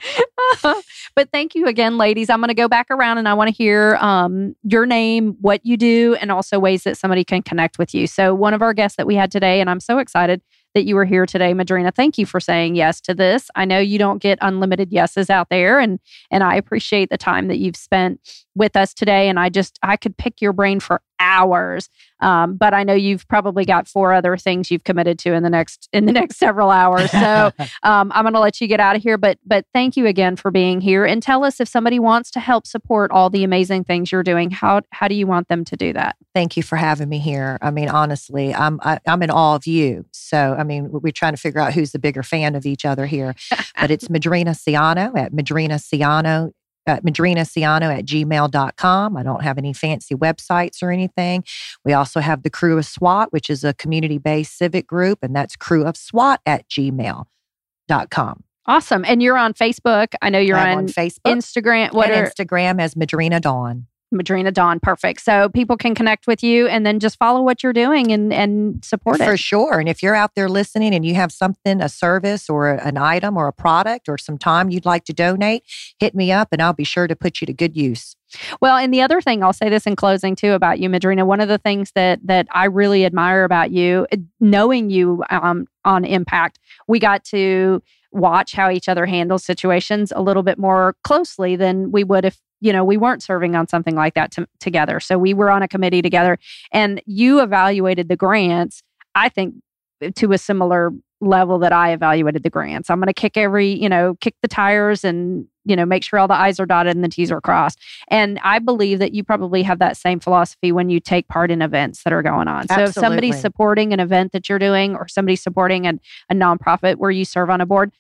[1.16, 2.30] but thank you again, ladies.
[2.30, 5.66] I'm going to go back around and I want to hear um, your name, what
[5.66, 8.08] you do, and also ways that somebody can connect with you.
[8.08, 10.41] So, one of our guests that we had today, and I'm so excited
[10.76, 11.91] that you were here today, Madrina.
[11.96, 13.50] Thank you for saying yes to this.
[13.56, 17.48] I know you don't get unlimited yeses out there, and and I appreciate the time
[17.48, 18.20] that you've spent
[18.56, 19.30] with us today.
[19.30, 21.02] And I just I could pick your brain for
[21.36, 21.90] hours,
[22.22, 25.50] um, but I know you've probably got four other things you've committed to in the
[25.50, 27.12] next in the next several hours.
[27.12, 27.52] So
[27.84, 29.18] um, I'm going to let you get out of here.
[29.18, 32.40] But but thank you again for being here, and tell us if somebody wants to
[32.40, 34.52] help support all the amazing things you're doing.
[34.52, 36.16] How how do you want them to do that?
[36.34, 37.58] Thank you for having me here.
[37.62, 40.06] I mean, honestly, I'm I, I'm in awe of you.
[40.12, 43.06] So, I mean, we're trying to figure out who's the bigger fan of each other
[43.06, 43.36] here.
[43.80, 46.52] But it's Madrina Ciano at Madrina Ciano.
[46.88, 49.18] Uh, madrinaciano at gmail.com.
[49.18, 51.44] I don't have any fancy websites or anything.
[51.84, 55.36] We also have the Crew of SWAT, which is a community based civic group, and
[55.36, 58.44] that's crew of SWAT at gmail.com.
[58.68, 59.06] Awesome.
[59.06, 60.14] And you're on Facebook.
[60.22, 61.94] I know you're on, on Facebook Instagram.
[61.94, 63.88] What and are Instagram as Madrina Dawn.
[64.16, 64.80] Madrina Dawn?
[64.80, 65.22] Perfect.
[65.22, 68.84] So people can connect with you and then just follow what you're doing and and
[68.84, 69.26] support For it.
[69.28, 69.80] For sure.
[69.80, 73.38] And if you're out there listening and you have something, a service or an item
[73.38, 75.63] or a product or some time you'd like to donate,
[75.99, 78.16] hit me up and I'll be sure to put you to good use.
[78.61, 81.26] Well, and the other thing I'll say this in closing too about you, Madrina.
[81.26, 85.68] One of the things that that I really admire about you, uh, knowing you um,
[85.84, 90.95] on Impact, we got to watch how each other handles situations a little bit more
[91.03, 94.47] closely than we would if you know we weren't serving on something like that to,
[94.60, 94.99] together.
[94.99, 96.38] So we were on a committee together,
[96.72, 98.82] and you evaluated the grants.
[99.14, 99.56] I think
[100.01, 100.91] eh, to a similar
[101.22, 102.89] level that I evaluated the grants.
[102.89, 106.20] I'm going to kick every, you know, kick the tires and, you know, make sure
[106.20, 107.80] all the I's are dotted and the T's are crossed.
[108.10, 111.62] And I believe that you probably have that same philosophy when you take part in
[111.62, 112.68] events that are going on.
[112.68, 115.99] So if somebody's supporting an event that you're doing or somebody's supporting an,
[116.30, 117.91] a nonprofit where you serve on a board,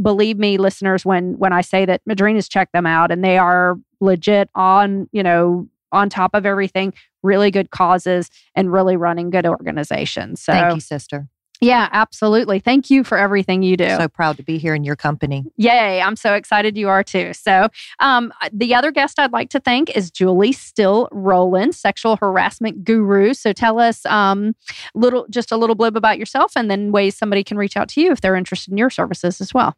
[0.00, 3.76] believe me, listeners, when when I say that Madrina's checked them out and they are
[4.00, 6.92] legit on, you know, on top of everything,
[7.22, 10.42] really good causes and really running good organizations.
[10.42, 11.28] So Thank you, sister.
[11.60, 12.58] yeah, absolutely.
[12.58, 13.88] Thank you for everything you do.
[13.96, 15.44] So proud to be here in your company.
[15.56, 17.32] Yay, I'm so excited you are too.
[17.32, 17.68] So,
[18.00, 23.32] um, the other guest I'd like to thank is Julie Still roland sexual harassment guru.
[23.32, 24.54] So, tell us um,
[24.94, 28.00] little, just a little blib about yourself, and then ways somebody can reach out to
[28.02, 29.74] you if they're interested in your services as well.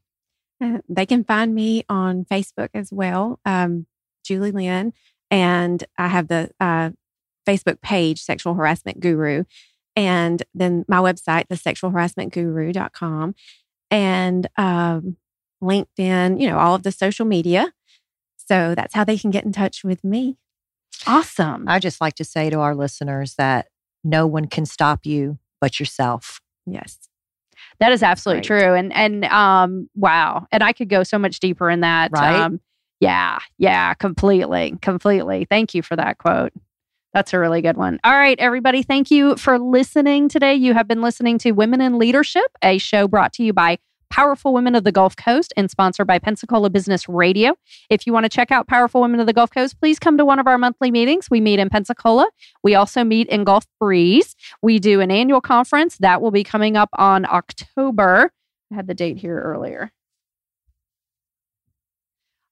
[0.89, 3.87] They can find me on Facebook as well, um,
[4.25, 4.93] Julie Lynn,
[5.31, 6.91] and I have the uh,
[7.47, 9.45] Facebook page, Sexual Harassment Guru,
[9.95, 13.35] and then my website, the sexualharassmentguru.com,
[13.91, 15.17] and um,
[15.63, 17.73] LinkedIn, you know, all of the social media.
[18.37, 20.37] So that's how they can get in touch with me.
[21.07, 21.69] Awesome.
[21.69, 23.69] I just like to say to our listeners that
[24.03, 26.41] no one can stop you but yourself.
[26.67, 27.08] Yes.
[27.81, 28.61] That is absolutely Right.
[28.61, 28.75] true.
[28.75, 30.47] And and um wow.
[30.51, 32.11] And I could go so much deeper in that.
[32.13, 32.41] Right?
[32.41, 32.61] Um
[33.01, 34.77] yeah, yeah, completely.
[34.83, 35.47] Completely.
[35.49, 36.53] Thank you for that quote.
[37.15, 37.99] That's a really good one.
[38.05, 40.55] All right, everybody, thank you for listening today.
[40.55, 43.79] You have been listening to Women in Leadership, a show brought to you by
[44.11, 47.55] Powerful Women of the Gulf Coast and sponsored by Pensacola Business Radio.
[47.91, 50.25] If you want to check out Powerful Women of the Gulf Coast, please come to
[50.25, 51.29] one of our monthly meetings.
[51.31, 52.29] We meet in Pensacola.
[52.63, 54.35] We also meet in Gulf Breeze.
[54.63, 58.33] We do an annual conference that will be coming up on October.
[58.73, 59.93] I had the date here earlier.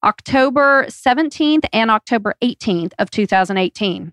[0.04, 4.12] October 17th and October 18th of 2018.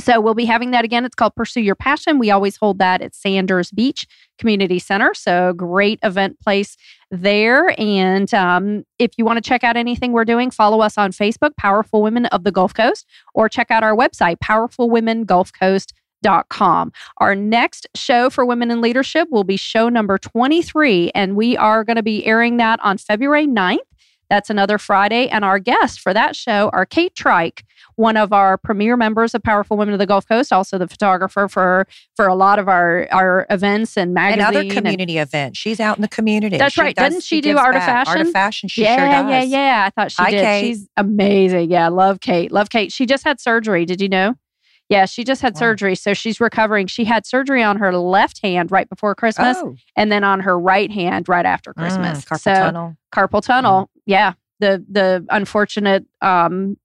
[0.00, 1.04] So we'll be having that again.
[1.04, 2.18] It's called Pursue Your Passion.
[2.18, 4.06] We always hold that at Sanders Beach
[4.38, 5.12] Community Center.
[5.14, 6.78] So great event place
[7.10, 7.78] there.
[7.78, 11.54] And um, if you want to check out anything we're doing, follow us on Facebook,
[11.58, 16.92] Powerful Women of the Gulf Coast, or check out our website, powerfulwomengulfcoast.com.
[17.18, 21.84] Our next show for Women in Leadership will be show number 23, and we are
[21.84, 23.80] going to be airing that on February 9th.
[24.32, 25.28] That's another Friday.
[25.28, 27.64] And our guests for that show are Kate Trike,
[27.96, 31.48] one of our premier members of Powerful Women of the Gulf Coast, also the photographer
[31.48, 31.86] for
[32.16, 34.48] for a lot of our our events and And magazines.
[34.48, 35.58] other community events.
[35.58, 36.56] She's out in the community.
[36.56, 36.96] That's She right.
[36.96, 37.88] does- Doesn't she do Art of back.
[37.90, 38.26] Art Fashion?
[38.26, 38.68] of fashion.
[38.70, 39.30] She yeah, sure does.
[39.50, 39.84] yeah, yeah.
[39.86, 40.40] I thought she Hi, did.
[40.40, 40.60] Kate.
[40.62, 41.70] She's amazing.
[41.70, 42.50] Yeah, love Kate.
[42.50, 42.90] Love Kate.
[42.90, 43.84] She just had surgery.
[43.84, 44.34] Did you know?
[44.88, 45.58] Yeah, she just had Wow.
[45.60, 45.94] surgery.
[45.94, 46.86] So she's recovering.
[46.86, 50.58] She had surgery on her left hand right before Christmas Oh, and then on her
[50.58, 52.24] right hand right after Christmas.
[52.24, 52.96] Mm, carpal so tunnel.
[53.14, 53.90] carpal tunnel.
[54.06, 54.32] Yeah.
[54.60, 56.76] The the unfortunate um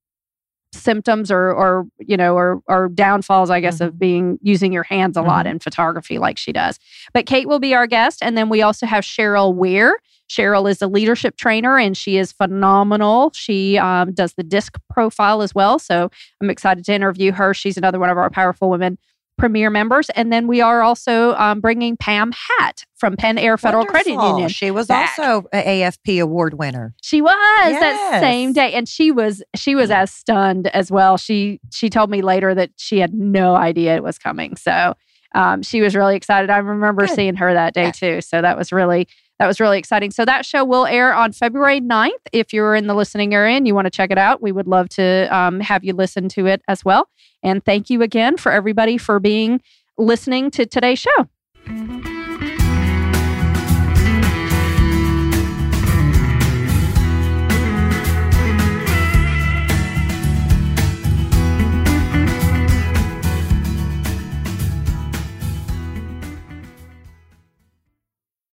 [0.74, 5.16] symptoms or or you know or or downfalls I guess of being using your hands
[5.18, 5.52] a lot Mhm.
[5.52, 6.78] in photography like she does.
[7.14, 9.98] But Kate will be our guest and then we also have Cheryl Weir.
[10.30, 13.32] Cheryl is a leadership trainer and she is phenomenal.
[13.34, 15.80] She um, does the disc profile as well.
[15.80, 16.12] So
[16.42, 17.54] I'm excited to interview her.
[17.54, 18.98] She's another one of our powerful women
[19.38, 20.10] premier members.
[20.12, 24.50] And then we are also um, bringing Pam Hatt from Pen Air Federal Credit Union.
[24.50, 25.18] She was back.
[25.20, 26.94] also an AFP award winner.
[27.02, 31.18] She was that same day, and she was she was as stunned as well.
[31.18, 34.56] She she told me later that she had no idea it was coming.
[34.56, 34.96] So
[35.36, 36.50] um, she was really excited.
[36.50, 37.16] I remember Good.
[37.16, 37.92] seeing her that day Yeah.
[37.92, 38.22] too.
[38.22, 39.08] So that was really
[39.40, 40.12] that was really exciting.
[40.12, 42.12] So that show will air on February 9th.
[42.32, 44.68] If you're in the listening area and you want to check it out, we would
[44.68, 47.10] love to um, have you listen to it as well.
[47.44, 49.62] And thank you again for everybody for being
[49.98, 51.97] listening to today's show.